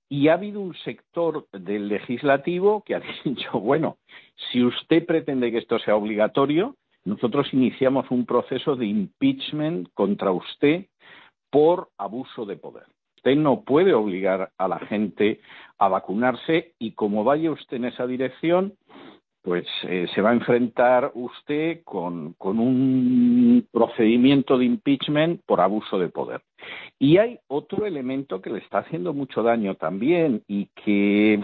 Y 0.08 0.28
ha 0.28 0.34
habido 0.34 0.60
un 0.60 0.74
sector 0.74 1.46
del 1.52 1.88
legislativo 1.88 2.82
que 2.84 2.94
ha 2.94 3.00
dicho, 3.24 3.60
bueno, 3.60 3.98
si 4.50 4.62
usted 4.64 5.04
pretende 5.06 5.50
que 5.50 5.58
esto 5.58 5.78
sea 5.78 5.96
obligatorio, 5.96 6.76
nosotros 7.04 7.52
iniciamos 7.52 8.10
un 8.10 8.26
proceso 8.26 8.76
de 8.76 8.86
impeachment 8.86 9.88
contra 9.94 10.30
usted 10.30 10.86
por 11.50 11.88
abuso 11.96 12.44
de 12.44 12.56
poder. 12.56 12.84
Usted 13.16 13.36
no 13.36 13.62
puede 13.62 13.94
obligar 13.94 14.52
a 14.58 14.68
la 14.68 14.78
gente 14.78 15.40
a 15.78 15.88
vacunarse 15.88 16.74
y 16.78 16.92
como 16.92 17.24
vaya 17.24 17.50
usted 17.50 17.78
en 17.78 17.86
esa 17.86 18.06
dirección, 18.06 18.74
pues 19.48 19.66
eh, 19.84 20.06
se 20.14 20.20
va 20.20 20.28
a 20.28 20.34
enfrentar 20.34 21.10
usted 21.14 21.80
con, 21.82 22.34
con, 22.34 22.58
un 22.58 23.66
procedimiento 23.72 24.58
de 24.58 24.66
impeachment 24.66 25.40
por 25.46 25.62
abuso 25.62 25.98
de 25.98 26.10
poder. 26.10 26.42
Y 26.98 27.16
hay 27.16 27.38
otro 27.48 27.86
elemento 27.86 28.42
que 28.42 28.50
le 28.50 28.58
está 28.58 28.80
haciendo 28.80 29.14
mucho 29.14 29.42
daño 29.42 29.76
también 29.76 30.42
y 30.46 30.66
que 30.84 31.40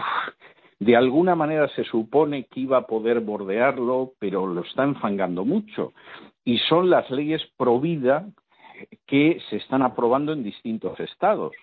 de 0.77 0.95
alguna 0.95 1.33
manera 1.33 1.67
se 1.69 1.83
supone 1.83 2.43
que 2.43 2.59
iba 2.59 2.77
a 2.77 2.85
poder 2.85 3.21
bordearlo, 3.21 4.13
pero 4.19 4.45
lo 4.45 4.61
está 4.61 4.83
enfangando 4.83 5.43
mucho. 5.43 5.93
Y 6.43 6.59
son 6.59 6.91
las 6.91 7.09
leyes 7.09 7.41
pro 7.57 7.79
vida 7.79 8.27
que 9.07 9.39
se 9.49 9.55
están 9.55 9.81
aprobando 9.81 10.31
en 10.31 10.43
distintos 10.43 10.99
estados. 10.99 11.53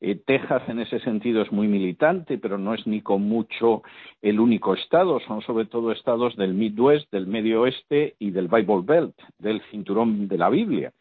Eh, 0.00 0.14
Texas 0.14 0.62
en 0.68 0.80
ese 0.80 0.98
sentido 1.00 1.42
es 1.42 1.52
muy 1.52 1.68
militante, 1.68 2.38
pero 2.38 2.56
no 2.56 2.74
es 2.74 2.86
ni 2.86 3.02
con 3.02 3.22
mucho 3.22 3.82
el 4.22 4.40
único 4.40 4.74
estado, 4.74 5.20
son 5.20 5.42
sobre 5.42 5.66
todo 5.66 5.92
estados 5.92 6.36
del 6.36 6.54
Midwest, 6.54 7.10
del 7.12 7.26
Medio 7.26 7.62
Oeste 7.62 8.14
y 8.18 8.30
del 8.30 8.48
Bible 8.48 8.82
Belt, 8.82 9.14
del 9.38 9.60
cinturón 9.70 10.26
de 10.28 10.38
la 10.38 10.48
Biblia. 10.48 10.92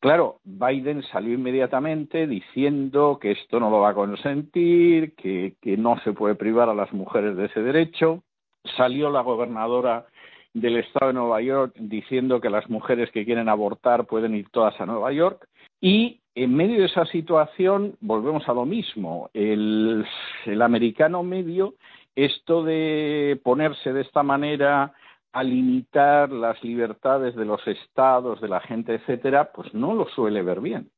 Claro, 0.00 0.38
Biden 0.44 1.02
salió 1.04 1.34
inmediatamente 1.34 2.26
diciendo 2.28 3.18
que 3.20 3.32
esto 3.32 3.58
no 3.58 3.68
lo 3.70 3.80
va 3.80 3.90
a 3.90 3.94
consentir, 3.94 5.14
que, 5.14 5.54
que 5.60 5.76
no 5.76 5.98
se 6.00 6.12
puede 6.12 6.36
privar 6.36 6.68
a 6.68 6.74
las 6.74 6.92
mujeres 6.92 7.36
de 7.36 7.46
ese 7.46 7.62
derecho. 7.62 8.22
Salió 8.76 9.10
la 9.10 9.22
gobernadora 9.22 10.06
del 10.54 10.76
estado 10.76 11.08
de 11.08 11.14
Nueva 11.14 11.40
York 11.40 11.74
diciendo 11.78 12.40
que 12.40 12.50
las 12.50 12.68
mujeres 12.70 13.10
que 13.10 13.24
quieren 13.24 13.48
abortar 13.48 14.06
pueden 14.06 14.34
ir 14.34 14.48
todas 14.50 14.80
a 14.80 14.86
Nueva 14.86 15.12
York. 15.12 15.48
Y 15.80 16.20
en 16.42 16.54
medio 16.54 16.80
de 16.80 16.86
esa 16.86 17.04
situación 17.06 17.96
volvemos 18.00 18.48
a 18.48 18.54
lo 18.54 18.64
mismo. 18.64 19.28
El, 19.34 20.06
americano 20.62 21.24
medio, 21.24 21.74
esto 22.14 22.62
de 22.62 23.40
ponerse 23.42 23.92
de 23.92 24.02
esta 24.02 24.22
manera 24.22 24.92
a 25.32 25.42
limitar 25.42 26.30
las 26.30 26.62
libertades 26.62 27.34
de 27.34 27.44
los 27.44 27.66
estados, 27.66 28.40
de 28.40 28.48
la 28.48 28.60
gente, 28.60 28.94
etcétera, 28.94 29.50
pues 29.52 29.74
no 29.74 29.94
lo 29.94 30.06
suele 30.08 30.42
ver 30.42 30.60
bien. 30.60 30.90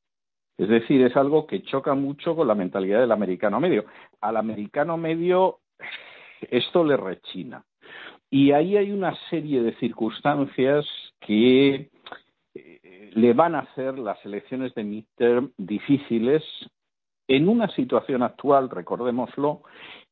Es 0.58 0.68
decir, 0.68 1.00
es 1.02 1.16
algo 1.16 1.46
que 1.46 1.62
choca 1.62 1.94
mucho 1.94 2.36
con 2.36 2.46
la 2.46 2.54
mentalidad 2.54 3.00
del 3.00 3.12
americano 3.12 3.60
medio. 3.60 3.86
Al 4.20 4.36
americano 4.36 4.98
medio 4.98 5.60
esto 6.50 6.84
le 6.84 6.98
rechina. 6.98 7.64
Y 8.28 8.52
ahí 8.52 8.76
hay 8.76 8.92
una 8.92 9.16
serie 9.30 9.62
de 9.62 9.74
circunstancias 9.76 10.86
que 11.20 11.88
le 13.10 13.32
van 13.32 13.54
a 13.54 13.60
hacer 13.60 13.98
las 13.98 14.24
elecciones 14.24 14.74
de 14.74 14.84
midterm 14.84 15.52
difíciles 15.56 16.42
en 17.28 17.48
una 17.48 17.68
situación 17.68 18.22
actual, 18.22 18.70
recordémoslo, 18.70 19.62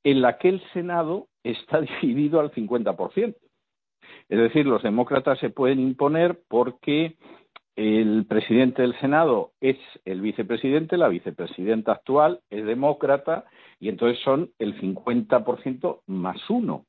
en 0.05 0.23
la 0.23 0.39
que 0.39 0.49
el 0.49 0.63
Senado 0.73 1.29
está 1.43 1.81
dividido 2.03 2.41
al 2.41 2.53
50%. 2.53 3.35
Es 4.29 4.39
decir, 4.39 4.67
los 4.67 4.83
demócratas 4.83 5.39
se 5.39 5.51
pueden 5.51 5.81
imponer 5.81 6.41
porque 6.49 7.17
el 7.77 8.27
presidente 8.27 8.83
del 8.83 8.99
Senado 8.99 9.53
es 9.61 9.77
el 10.05 10.21
vicepresidente, 10.21 10.97
la 10.97 11.09
vicepresidenta 11.09 11.93
actual 11.93 12.41
es 12.51 12.67
demócrata 12.67 13.45
y 13.79 13.89
entonces 13.89 14.23
son 14.25 14.51
el 14.59 14.81
50% 14.81 16.01
más 16.07 16.39
uno. 16.51 16.87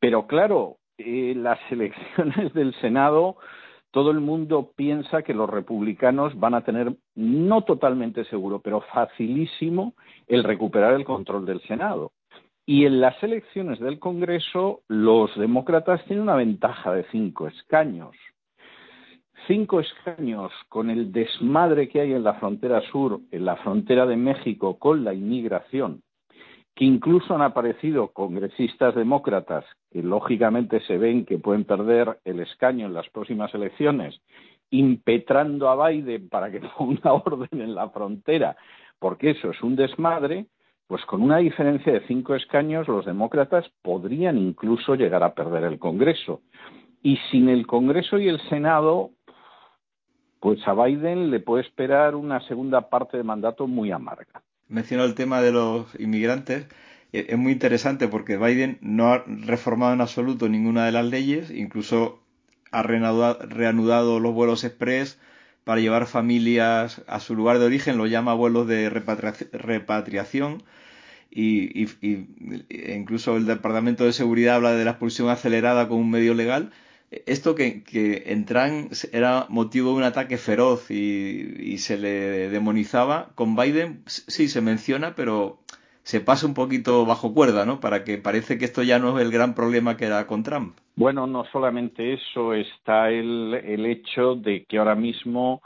Pero 0.00 0.26
claro, 0.26 0.78
eh, 0.98 1.34
las 1.36 1.60
elecciones 1.70 2.52
del 2.54 2.74
Senado, 2.80 3.36
todo 3.96 4.10
el 4.10 4.20
mundo 4.20 4.72
piensa 4.76 5.22
que 5.22 5.32
los 5.32 5.48
republicanos 5.48 6.38
van 6.38 6.52
a 6.52 6.60
tener, 6.60 6.94
no 7.14 7.62
totalmente 7.62 8.26
seguro, 8.26 8.60
pero 8.60 8.82
facilísimo, 8.92 9.94
el 10.26 10.44
recuperar 10.44 10.92
el 10.92 11.06
control 11.06 11.46
del 11.46 11.62
Senado. 11.62 12.12
Y 12.66 12.84
en 12.84 13.00
las 13.00 13.22
elecciones 13.22 13.80
del 13.80 13.98
Congreso, 13.98 14.82
los 14.88 15.34
demócratas 15.38 16.04
tienen 16.04 16.24
una 16.24 16.34
ventaja 16.36 16.92
de 16.92 17.06
cinco 17.10 17.48
escaños. 17.48 18.14
Cinco 19.46 19.80
escaños 19.80 20.52
con 20.68 20.90
el 20.90 21.10
desmadre 21.10 21.88
que 21.88 22.02
hay 22.02 22.12
en 22.12 22.22
la 22.22 22.34
frontera 22.34 22.82
sur, 22.92 23.20
en 23.30 23.46
la 23.46 23.56
frontera 23.56 24.04
de 24.04 24.18
México, 24.18 24.78
con 24.78 25.04
la 25.04 25.14
inmigración, 25.14 26.02
que 26.76 26.84
incluso 26.84 27.34
han 27.34 27.40
aparecido 27.40 28.08
congresistas 28.08 28.94
demócratas 28.94 29.64
que 29.90 30.02
lógicamente 30.02 30.80
se 30.80 30.98
ven 30.98 31.24
que 31.24 31.38
pueden 31.38 31.64
perder 31.64 32.18
el 32.24 32.38
escaño 32.40 32.84
en 32.84 32.92
las 32.92 33.08
próximas 33.08 33.52
elecciones, 33.54 34.20
impetrando 34.68 35.70
a 35.70 35.88
Biden 35.88 36.28
para 36.28 36.50
que 36.50 36.60
ponga 36.78 37.14
orden 37.14 37.62
en 37.62 37.74
la 37.74 37.88
frontera, 37.88 38.56
porque 38.98 39.30
eso 39.30 39.50
es 39.50 39.62
un 39.62 39.74
desmadre, 39.74 40.46
pues 40.86 41.02
con 41.06 41.22
una 41.22 41.38
diferencia 41.38 41.94
de 41.94 42.06
cinco 42.06 42.34
escaños 42.34 42.86
los 42.88 43.06
demócratas 43.06 43.64
podrían 43.80 44.36
incluso 44.36 44.94
llegar 44.96 45.22
a 45.22 45.34
perder 45.34 45.64
el 45.64 45.78
Congreso. 45.78 46.42
Y 47.02 47.16
sin 47.30 47.48
el 47.48 47.66
Congreso 47.66 48.18
y 48.18 48.28
el 48.28 48.40
Senado, 48.50 49.10
pues 50.40 50.60
a 50.68 50.74
Biden 50.74 51.30
le 51.30 51.40
puede 51.40 51.62
esperar 51.62 52.14
una 52.14 52.40
segunda 52.40 52.90
parte 52.90 53.16
de 53.16 53.22
mandato 53.22 53.66
muy 53.66 53.90
amarga. 53.90 54.42
Mencionó 54.68 55.04
el 55.04 55.14
tema 55.14 55.40
de 55.40 55.52
los 55.52 55.86
inmigrantes. 55.98 56.66
E, 57.12 57.26
es 57.30 57.38
muy 57.38 57.52
interesante 57.52 58.08
porque 58.08 58.36
Biden 58.36 58.78
no 58.80 59.12
ha 59.12 59.24
reformado 59.26 59.92
en 59.94 60.00
absoluto 60.00 60.48
ninguna 60.48 60.86
de 60.86 60.92
las 60.92 61.06
leyes, 61.06 61.50
incluso 61.50 62.22
ha 62.72 62.82
reanudado, 62.82 64.20
los 64.20 64.34
vuelos 64.34 64.64
express 64.64 65.18
para 65.64 65.80
llevar 65.80 66.06
familias 66.06 67.02
a 67.06 67.20
su 67.20 67.34
lugar 67.34 67.58
de 67.58 67.66
origen, 67.66 67.96
lo 67.98 68.06
llama 68.06 68.34
vuelos 68.34 68.66
de 68.68 68.90
repatriación 68.90 70.62
y, 71.30 71.88
incluso 72.70 73.36
el 73.36 73.46
Departamento 73.46 74.04
de 74.04 74.12
Seguridad 74.12 74.56
habla 74.56 74.72
de 74.72 74.84
la 74.84 74.92
expulsión 74.92 75.28
acelerada 75.28 75.88
como 75.88 76.00
un 76.00 76.10
medio 76.10 76.34
legal. 76.34 76.72
Esto 77.26 77.54
que, 77.54 77.82
que 77.82 78.24
en 78.26 78.44
Trump 78.44 78.92
era 79.12 79.46
motivo 79.48 79.90
de 79.90 79.96
un 79.96 80.02
ataque 80.02 80.38
feroz 80.38 80.90
y, 80.90 81.78
se 81.78 81.98
le 81.98 82.48
demonizaba, 82.48 83.28
con 83.34 83.54
Biden 83.54 84.02
sí 84.06 84.48
se 84.48 84.60
menciona, 84.60 85.14
pero 85.14 85.58
se 86.02 86.20
pasa 86.20 86.46
un 86.46 86.54
poquito 86.54 87.04
bajo 87.04 87.34
cuerda, 87.34 87.64
¿no? 87.66 87.80
Para 87.80 88.04
que 88.04 88.18
parece 88.18 88.58
que 88.58 88.64
esto 88.64 88.82
ya 88.82 88.98
no 88.98 89.18
es 89.18 89.24
el 89.24 89.32
gran 89.32 89.54
problema 89.54 89.96
que 89.96 90.06
era 90.06 90.26
con 90.26 90.42
Trump. 90.42 90.76
Bueno, 90.94 91.26
no 91.26 91.44
solamente 91.52 92.14
eso, 92.14 92.54
está 92.54 93.10
el, 93.10 93.54
el 93.54 93.86
hecho 93.86 94.34
de 94.34 94.64
que 94.64 94.78
ahora 94.78 94.94
mismo 94.94 95.62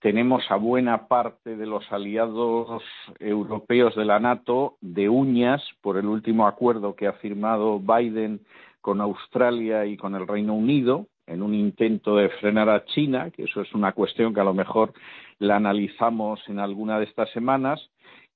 tenemos 0.00 0.42
a 0.50 0.56
buena 0.56 1.08
parte 1.08 1.56
de 1.56 1.66
los 1.66 1.84
aliados 1.92 2.82
europeos 3.18 3.94
de 3.94 4.04
la 4.04 4.18
NATO 4.18 4.76
de 4.80 5.08
uñas 5.08 5.62
por 5.82 5.98
el 5.98 6.06
último 6.06 6.46
acuerdo 6.46 6.94
que 6.94 7.06
ha 7.06 7.12
firmado 7.14 7.78
Biden 7.78 8.40
con 8.80 9.00
Australia 9.00 9.86
y 9.86 9.96
con 9.96 10.14
el 10.14 10.26
Reino 10.26 10.54
Unido 10.54 11.06
en 11.26 11.42
un 11.42 11.54
intento 11.54 12.16
de 12.16 12.28
frenar 12.28 12.68
a 12.68 12.84
China, 12.86 13.30
que 13.30 13.44
eso 13.44 13.60
es 13.60 13.72
una 13.72 13.92
cuestión 13.92 14.34
que 14.34 14.40
a 14.40 14.44
lo 14.44 14.54
mejor 14.54 14.92
la 15.38 15.56
analizamos 15.56 16.40
en 16.48 16.58
alguna 16.58 16.98
de 16.98 17.04
estas 17.04 17.30
semanas. 17.30 17.90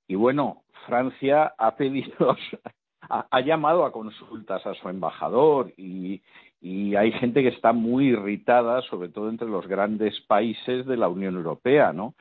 Y 0.07 0.15
bueno, 0.15 0.63
Francia 0.87 1.55
ha 1.59 1.77
pedido 1.77 2.37
ha, 3.09 3.41
llamado 3.41 3.85
a 3.85 3.93
consultas 3.93 4.65
a 4.67 4.75
su 4.75 4.89
embajador 4.89 5.73
y, 5.77 6.23
hay 6.97 7.13
gente 7.13 7.43
que 7.43 7.51
está 7.51 7.75
muy 7.75 8.07
irritada, 8.07 8.81
sobre 8.83 9.11
todo 9.11 9.29
entre 9.29 9.49
los 9.49 9.67
grandes 9.67 10.19
países 10.23 10.87
de 10.87 10.97
la 10.97 11.09
Unión 11.09 11.35
Europea, 11.35 11.93
¿no? 11.93 12.15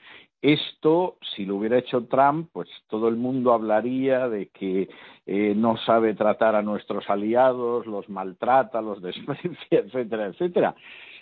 Esto, 0.44 1.16
si 1.34 1.46
lo 1.46 1.56
hubiera 1.56 1.78
hecho 1.78 2.04
Trump, 2.08 2.50
pues 2.52 2.68
todo 2.90 3.08
el 3.08 3.16
mundo 3.16 3.54
hablaría 3.54 4.28
de 4.28 4.50
que 4.50 4.90
eh, 5.26 5.54
no 5.56 5.78
sabe 5.78 6.16
tratar 6.16 6.58
a 6.58 6.62
nuestros 6.62 7.10
aliados, 7.10 7.86
los 7.86 8.10
maltrata, 8.10 8.82
los 8.82 9.02
desprecia, 9.02 9.80
etcétera, 9.80 10.26
etcétera. 10.26 10.76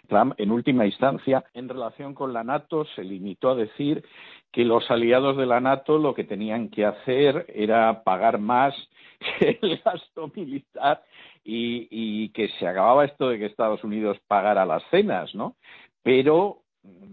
Trump, 0.07 0.34
en 0.38 0.49
última 0.49 0.88
instancia, 0.88 1.45
en 1.53 1.69
relación 1.69 2.15
con 2.15 2.34
la 2.34 2.43
NATO, 2.43 2.84
se 2.95 3.03
limitó 3.03 3.51
a 3.51 3.55
decir 3.55 4.03
que 4.51 4.65
los 4.65 4.89
aliados 4.89 5.38
de 5.38 5.45
la 5.45 5.60
NATO 5.60 5.99
lo 5.99 6.15
que 6.15 6.23
tenían 6.23 6.69
que 6.69 6.84
hacer 6.88 7.45
era 7.53 8.03
pagar 8.03 8.39
más 8.39 8.73
el 9.39 9.79
gasto 9.86 10.31
militar 10.36 11.03
y, 11.43 12.29
que 12.29 12.49
se 12.57 12.67
acababa 12.67 13.05
esto 13.05 13.29
de 13.29 13.38
que 13.38 13.45
Estados 13.45 13.84
Unidos 13.84 14.17
pagara 14.27 14.65
las 14.65 14.81
cenas, 14.89 15.36
¿no? 15.36 15.55
Pero 16.01 16.63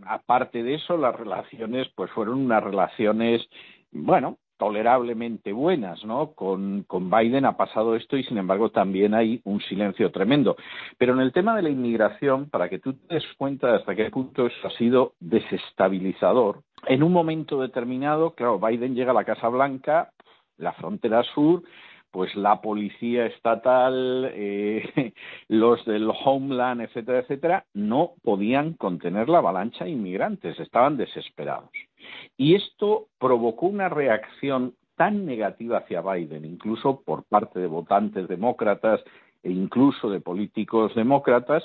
aparte 0.07 0.63
de 0.63 0.75
eso, 0.75 0.97
las 0.97 1.15
relaciones 1.15 1.89
pues 1.95 2.11
fueron 2.13 2.39
unas 2.39 2.63
relaciones, 2.63 3.47
bueno, 3.91 4.39
tolerablemente 4.59 5.53
buenas, 5.53 6.05
¿no? 6.05 6.33
Con, 6.33 6.83
con, 6.83 7.09
Biden 7.11 7.45
ha 7.45 7.57
pasado 7.57 7.95
esto 7.95 8.17
y 8.17 8.25
sin 8.25 8.39
embargo 8.39 8.71
también 8.71 9.15
hay 9.15 9.41
un 9.45 9.61
silencio 9.61 10.11
tremendo. 10.11 10.57
Pero 10.99 11.15
en 11.15 11.21
el 11.21 11.33
tema 11.33 11.55
de 11.55 11.63
la 11.63 11.71
inmigración, 11.71 12.51
para 12.51 12.69
que 12.69 12.81
tú 12.81 12.95
te 12.95 13.15
des 13.15 13.25
cuenta 13.39 13.69
de 13.69 13.77
hasta 13.77 13.95
qué 13.95 14.11
punto 14.11 14.47
eso 14.47 14.67
ha 14.67 14.71
sido 14.73 15.13
desestabilizador, 15.21 16.63
en 16.87 17.03
un 17.03 17.13
momento 17.13 17.61
determinado, 17.61 18.33
claro, 18.33 18.59
Biden 18.59 18.95
llega 18.95 19.13
a 19.13 19.15
la 19.15 19.25
Casa 19.25 19.49
Blanca, 19.49 20.11
la 20.57 20.73
frontera 20.73 21.23
sur, 21.23 21.63
pues 22.11 22.35
la 22.35 22.61
policía 22.61 23.27
estatal, 23.27 24.31
eh, 24.35 25.13
los 25.49 25.85
del 25.85 26.11
Homeland, 26.25 26.83
etcétera, 26.83 27.21
etcétera, 27.21 27.65
no 27.75 28.13
podían 28.23 28.75
contener 28.75 29.29
la 29.29 29.39
avalancha 29.39 29.85
de 29.85 29.91
inmigrantes, 29.91 30.59
estaban 30.59 30.97
desesperados. 30.97 31.71
Y 32.37 32.55
esto 32.55 33.09
provocó 33.19 33.67
una 33.67 33.89
reacción 33.89 34.75
tan 34.97 35.27
negativa 35.27 35.79
hacia 35.79 36.01
Biden, 36.01 36.45
incluso 36.45 37.03
por 37.03 37.25
parte 37.25 37.61
de 37.61 37.67
votantes 37.67 38.27
demócratas 38.27 39.01
e 39.43 39.51
incluso 39.51 40.11
de 40.11 40.21
políticos 40.21 40.95
demócratas, 40.95 41.63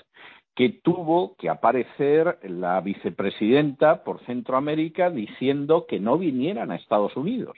que 0.56 0.70
tuvo 0.70 1.36
que 1.38 1.50
aparecer 1.50 2.38
la 2.44 2.80
vicepresidenta 2.82 4.04
por 4.04 4.24
Centroamérica 4.26 5.10
diciendo 5.10 5.88
que 5.88 6.00
no 6.00 6.20
vinieran 6.20 6.72
a 6.72 6.76
Estados 6.76 7.16
Unidos 7.16 7.58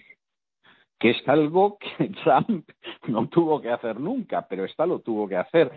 que 1.00 1.12
es 1.12 1.28
algo 1.28 1.78
que 1.78 2.10
Trump 2.24 2.70
no 3.08 3.28
tuvo 3.28 3.62
que 3.62 3.70
hacer 3.70 4.00
nunca, 4.00 4.48
pero 4.48 4.66
esta 4.66 4.86
lo 4.86 5.00
tuvo 5.00 5.28
que 5.28 5.38
hacer. 5.38 5.72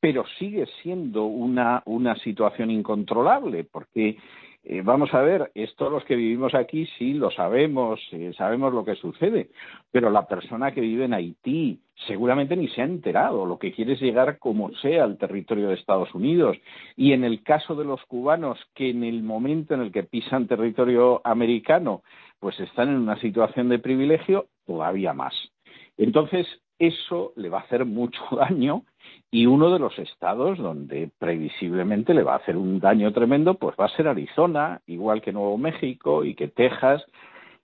Pero 0.00 0.24
sigue 0.38 0.66
siendo 0.82 1.24
una, 1.24 1.82
una 1.86 2.16
situación 2.16 2.70
incontrolable, 2.70 3.64
porque 3.64 4.18
eh, 4.66 4.80
vamos 4.82 5.12
a 5.12 5.20
ver, 5.20 5.50
esto 5.54 5.90
los 5.90 6.04
que 6.04 6.16
vivimos 6.16 6.54
aquí 6.54 6.86
sí 6.98 7.12
lo 7.12 7.30
sabemos, 7.30 8.00
eh, 8.12 8.32
sabemos 8.36 8.72
lo 8.72 8.82
que 8.82 8.94
sucede, 8.94 9.50
pero 9.92 10.08
la 10.08 10.26
persona 10.26 10.72
que 10.72 10.80
vive 10.80 11.04
en 11.04 11.12
Haití 11.12 11.80
seguramente 12.06 12.56
ni 12.56 12.68
se 12.68 12.80
ha 12.80 12.84
enterado, 12.84 13.44
lo 13.44 13.58
que 13.58 13.72
quiere 13.72 13.92
es 13.92 14.00
llegar 14.00 14.38
como 14.38 14.72
sea 14.76 15.04
al 15.04 15.18
territorio 15.18 15.68
de 15.68 15.74
Estados 15.74 16.14
Unidos. 16.14 16.56
Y 16.96 17.12
en 17.12 17.24
el 17.24 17.42
caso 17.42 17.74
de 17.74 17.84
los 17.84 18.02
cubanos, 18.06 18.58
que 18.74 18.90
en 18.90 19.04
el 19.04 19.22
momento 19.22 19.74
en 19.74 19.80
el 19.80 19.92
que 19.92 20.02
pisan 20.02 20.46
territorio 20.46 21.20
americano, 21.24 22.02
pues 22.40 22.58
están 22.60 22.88
en 22.88 22.96
una 22.96 23.18
situación 23.20 23.68
de 23.68 23.78
privilegio, 23.78 24.46
todavía 24.66 25.12
más. 25.12 25.34
Entonces, 25.96 26.46
eso 26.78 27.32
le 27.36 27.48
va 27.48 27.60
a 27.60 27.62
hacer 27.62 27.84
mucho 27.84 28.20
daño 28.36 28.84
y 29.30 29.46
uno 29.46 29.72
de 29.72 29.78
los 29.78 29.98
estados 29.98 30.58
donde 30.58 31.10
previsiblemente 31.18 32.14
le 32.14 32.22
va 32.22 32.34
a 32.34 32.38
hacer 32.38 32.56
un 32.56 32.80
daño 32.80 33.12
tremendo, 33.12 33.54
pues 33.54 33.76
va 33.78 33.86
a 33.86 33.96
ser 33.96 34.08
Arizona, 34.08 34.80
igual 34.86 35.22
que 35.22 35.32
Nuevo 35.32 35.58
México 35.58 36.24
y 36.24 36.34
que 36.34 36.48
Texas, 36.48 37.02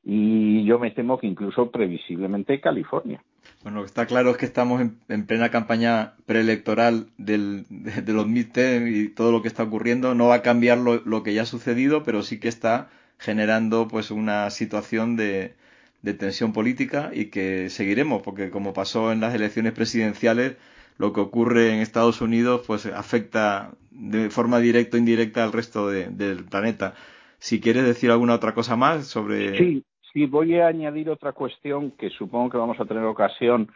y 0.03 0.65
yo 0.65 0.79
me 0.79 0.91
temo 0.91 1.19
que 1.19 1.27
incluso 1.27 1.71
previsiblemente 1.71 2.61
California. 2.61 3.23
Bueno, 3.63 3.79
lo 3.79 3.83
que 3.83 3.89
está 3.89 4.07
claro 4.07 4.31
es 4.31 4.39
que 4.39 4.47
estamos 4.47 4.81
en, 4.81 5.27
plena 5.27 5.51
campaña 5.51 6.15
preelectoral 6.25 7.09
del, 7.19 7.67
de, 7.69 8.13
los 8.13 8.27
midterm 8.27 8.87
y 8.89 9.09
todo 9.09 9.33
lo 9.33 9.43
que 9.43 9.49
está 9.49 9.65
ocurriendo. 9.65 10.15
No 10.15 10.29
va 10.29 10.37
a 10.37 10.43
cambiar 10.43 10.79
lo, 10.79 10.97
lo, 11.05 11.23
que 11.23 11.35
ya 11.35 11.43
ha 11.43 11.47
sucedido, 11.47 12.03
pero 12.03 12.23
sí 12.23 12.41
que 12.41 12.49
está 12.49 12.89
generando 13.21 13.87
pues 13.89 14.11
una 14.11 14.51
situación 14.51 15.17
de, 15.17 15.55
de 16.03 16.15
tensión 16.15 16.53
política 16.53 17.11
y 17.15 17.27
que 17.27 17.71
seguiremos, 17.71 18.23
porque 18.23 18.51
como 18.51 18.73
pasó 18.73 19.13
en 19.13 19.21
las 19.21 19.35
elecciones 19.35 19.73
presidenciales, 19.73 20.57
lo 20.99 21.13
que 21.13 21.21
ocurre 21.21 21.75
en 21.75 21.81
Estados 21.81 22.21
Unidos 22.21 22.63
pues 22.67 22.87
afecta 22.87 23.73
de 23.91 24.31
forma 24.31 24.59
directa 24.59 24.97
o 24.97 25.01
indirecta 25.01 25.45
al 25.45 25.53
resto 25.53 25.89
del 25.89 26.45
planeta. 26.47 26.95
Si 27.39 27.61
quieres 27.61 27.85
decir 27.85 28.11
alguna 28.11 28.35
otra 28.35 28.55
cosa 28.55 28.77
más 28.77 29.07
sobre... 29.07 29.57
Sí, 29.57 29.85
Sí, 30.13 30.27
voy 30.27 30.59
a 30.59 30.67
añadir 30.67 31.09
otra 31.09 31.33
cuestión 31.33 31.93
que 31.93 32.11
supongo 32.11 32.51
que 32.51 32.57
vamos 32.59 32.81
a 32.81 32.85
tener 32.85 33.05
ocasión 33.05 33.71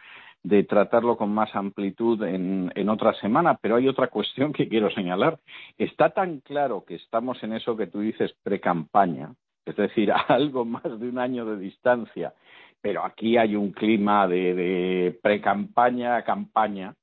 de 0.45 0.63
tratarlo 0.63 1.17
con 1.17 1.33
más 1.33 1.55
amplitud 1.55 2.21
en, 2.23 2.71
en, 2.75 2.89
otra 2.89 3.13
semana, 3.15 3.57
pero 3.59 3.77
hay 3.77 3.87
otra 3.87 4.09
cuestión 4.09 4.53
que 4.53 4.69
quiero 4.69 4.91
señalar. 4.91 5.39
Está 5.77 6.11
tan 6.11 6.39
claro 6.41 6.85
que 6.85 6.95
estamos 6.95 7.41
en 7.43 7.53
eso 7.53 7.75
que 7.75 7.87
tú 7.87 8.01
dices 8.01 8.35
pre-campaña, 8.43 9.33
es 9.65 9.75
decir, 9.75 10.11
a 10.11 10.17
algo 10.29 10.63
más 10.63 10.83
de 10.83 11.09
un 11.09 11.17
año 11.17 11.45
de 11.45 11.57
distancia, 11.57 12.33
pero 12.79 13.03
aquí 13.03 13.37
hay 13.37 13.55
un 13.55 13.71
clima 13.71 14.27
de, 14.27 14.53
de 14.53 15.19
pre-campaña 15.23 16.17
a 16.17 16.23
campaña 16.23 16.93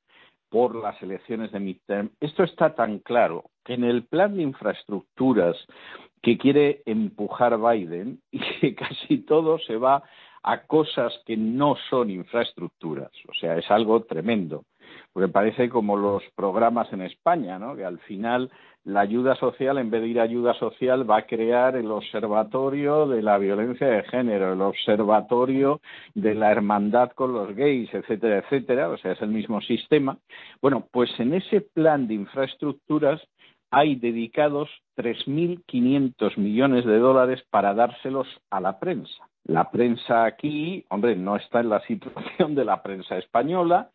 por 0.48 0.76
las 0.76 1.02
elecciones 1.02 1.50
de 1.50 1.59
midterm. 1.59 2.11
Esto 2.20 2.44
está 2.44 2.76
tan 2.76 3.00
claro 3.00 3.46
que 3.64 3.74
en 3.74 3.83
el 3.83 4.05
plan 4.05 4.37
de 4.37 4.42
infraestructuras 4.42 5.57
que 6.22 6.38
quiere 6.38 6.83
empujar 6.87 7.59
Biden 7.59 8.20
y 8.31 8.38
que 8.38 8.76
casi 8.76 9.18
todo 9.18 9.59
se 9.59 9.76
va 9.76 10.05
a 10.42 10.62
cosas 10.62 11.12
que 11.24 11.37
no 11.37 11.76
son 11.90 12.11
infraestructuras. 12.11 13.11
O 13.28 13.35
sea, 13.35 13.57
es 13.57 13.70
algo 13.70 14.02
tremendo. 14.02 14.64
Porque 15.12 15.28
parece 15.28 15.68
como 15.68 15.96
los 15.96 16.22
programas 16.35 16.92
en 16.92 17.02
España, 17.02 17.59
¿no? 17.59 17.76
Que 17.76 17.85
al 17.85 17.98
final 18.00 18.50
la 18.85 19.00
ayuda 19.00 19.37
social, 19.37 19.78
en 19.78 19.90
vez 19.90 20.02
de 20.02 20.09
ir 20.09 20.20
a 20.20 20.24
ayuda 20.24 20.55
social, 20.55 21.09
va 21.09 21.18
a 21.18 21.26
crear 21.26 21.76
el 21.76 21.90
observatorio 21.90 23.07
de 23.07 23.22
la 23.22 23.38
violencia 23.38 23.87
de 23.87 24.02
género, 24.05 24.52
el 24.52 24.61
observatorio 24.61 25.81
de 26.14 26.35
la 26.35 26.50
hermandad 26.50 27.12
con 27.12 27.33
los 27.33 27.55
gays, 27.55 27.92
etcétera, 27.94 28.38
etcétera. 28.38 28.88
O 28.88 28.96
sea, 28.96 29.12
es 29.12 29.22
el 29.22 29.28
mismo 29.28 29.61
sistema. 29.61 30.18
Bueno, 30.61 30.88
pues 30.90 31.11
en 31.20 31.35
ese 31.35 31.61
plan 31.61 32.09
de 32.09 32.14
infraestructuras 32.14 33.20
hay 33.70 33.94
dedicados 33.96 34.68
3.500 34.96 36.37
millones 36.37 36.85
de 36.85 36.98
dólares 36.98 37.42
para 37.50 37.74
dárselos 37.74 38.26
a 38.50 38.61
la 38.61 38.78
prensa. 38.78 39.31
La 39.44 39.70
prensa 39.70 40.24
aquí, 40.24 40.85
hombre, 40.88 41.16
no 41.16 41.37
está 41.37 41.61
en 41.61 41.68
la 41.68 41.81
situación 41.87 42.55
de 42.55 42.64
la 42.64 42.83
prensa 42.83 43.18
española, 43.18 43.90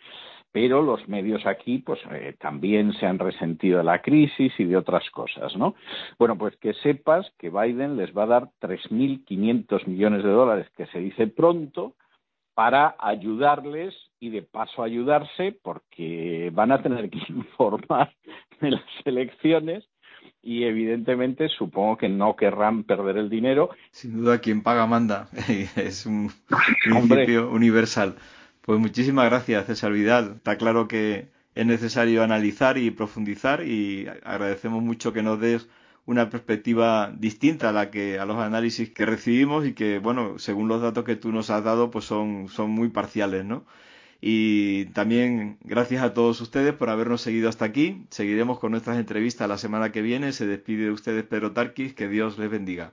pero 0.51 0.81
los 0.81 1.07
medios 1.07 1.45
aquí 1.45 1.79
pues 1.79 1.99
eh, 2.11 2.35
también 2.39 2.93
se 2.93 3.05
han 3.05 3.19
resentido 3.19 3.77
de 3.79 3.83
la 3.83 4.01
crisis 4.01 4.51
y 4.57 4.63
de 4.63 4.77
otras 4.77 5.09
cosas, 5.11 5.55
¿no? 5.55 5.75
Bueno, 6.17 6.37
pues 6.37 6.55
que 6.57 6.73
sepas 6.73 7.31
que 7.37 7.49
Biden 7.49 7.97
les 7.97 8.15
va 8.15 8.23
a 8.23 8.27
dar 8.27 8.49
3.500 8.61 9.85
millones 9.87 10.23
de 10.23 10.29
dólares, 10.29 10.67
que 10.75 10.87
se 10.87 10.99
dice 10.99 11.27
pronto, 11.27 11.95
para 12.53 12.95
ayudarles 12.97 13.93
y 14.19 14.31
de 14.31 14.41
paso 14.41 14.81
ayudarse 14.81 15.55
porque 15.61 16.49
van 16.53 16.71
a 16.71 16.81
tener 16.81 17.09
que 17.09 17.19
informar 17.29 18.11
de 18.59 18.71
las 18.71 18.83
elecciones 19.05 19.87
y 20.47 20.63
evidentemente 20.63 21.49
supongo 21.49 21.97
que 21.97 22.07
no 22.07 22.37
querrán 22.37 22.85
perder 22.85 23.17
el 23.17 23.29
dinero. 23.29 23.69
Sin 23.91 24.21
duda 24.21 24.39
quien 24.39 24.63
paga 24.63 24.87
manda, 24.87 25.27
es 25.75 26.05
un 26.05 26.31
principio 26.83 27.51
universal. 27.51 28.15
Pues 28.61 28.79
muchísimas 28.79 29.25
gracias 29.25 29.65
César 29.65 29.91
Vidal. 29.91 30.35
Está 30.37 30.57
claro 30.57 30.87
que 30.87 31.27
es 31.53 31.65
necesario 31.65 32.23
analizar 32.23 32.77
y 32.77 32.91
profundizar 32.91 33.61
y 33.61 34.07
agradecemos 34.23 34.81
mucho 34.81 35.11
que 35.11 35.21
nos 35.21 35.37
des 35.41 35.67
una 36.05 36.29
perspectiva 36.29 37.11
distinta 37.13 37.67
a 37.67 37.73
la 37.73 37.91
que 37.91 38.17
a 38.17 38.25
los 38.25 38.37
análisis 38.37 38.89
que 38.89 39.05
recibimos 39.05 39.65
y 39.65 39.73
que 39.73 39.99
bueno 39.99 40.39
según 40.39 40.69
los 40.69 40.81
datos 40.81 41.03
que 41.03 41.17
tú 41.17 41.33
nos 41.33 41.49
has 41.49 41.65
dado 41.65 41.91
pues 41.91 42.05
son 42.05 42.47
son 42.47 42.69
muy 42.71 42.87
parciales 42.87 43.43
no 43.43 43.65
y 44.21 44.85
también 44.87 45.57
gracias 45.63 46.03
a 46.03 46.13
todos 46.13 46.41
ustedes 46.41 46.73
por 46.73 46.89
habernos 46.89 47.21
seguido 47.21 47.49
hasta 47.49 47.65
aquí. 47.65 48.05
Seguiremos 48.09 48.59
con 48.59 48.71
nuestras 48.71 48.97
entrevistas 48.97 49.47
la 49.47 49.57
semana 49.57 49.91
que 49.91 50.01
viene. 50.01 50.31
Se 50.31 50.47
despide 50.47 50.85
de 50.85 50.91
ustedes 50.91 51.23
Pedro 51.23 51.53
Tarquis. 51.53 51.93
Que 51.93 52.07
Dios 52.07 52.37
les 52.37 52.49
bendiga 52.49 52.85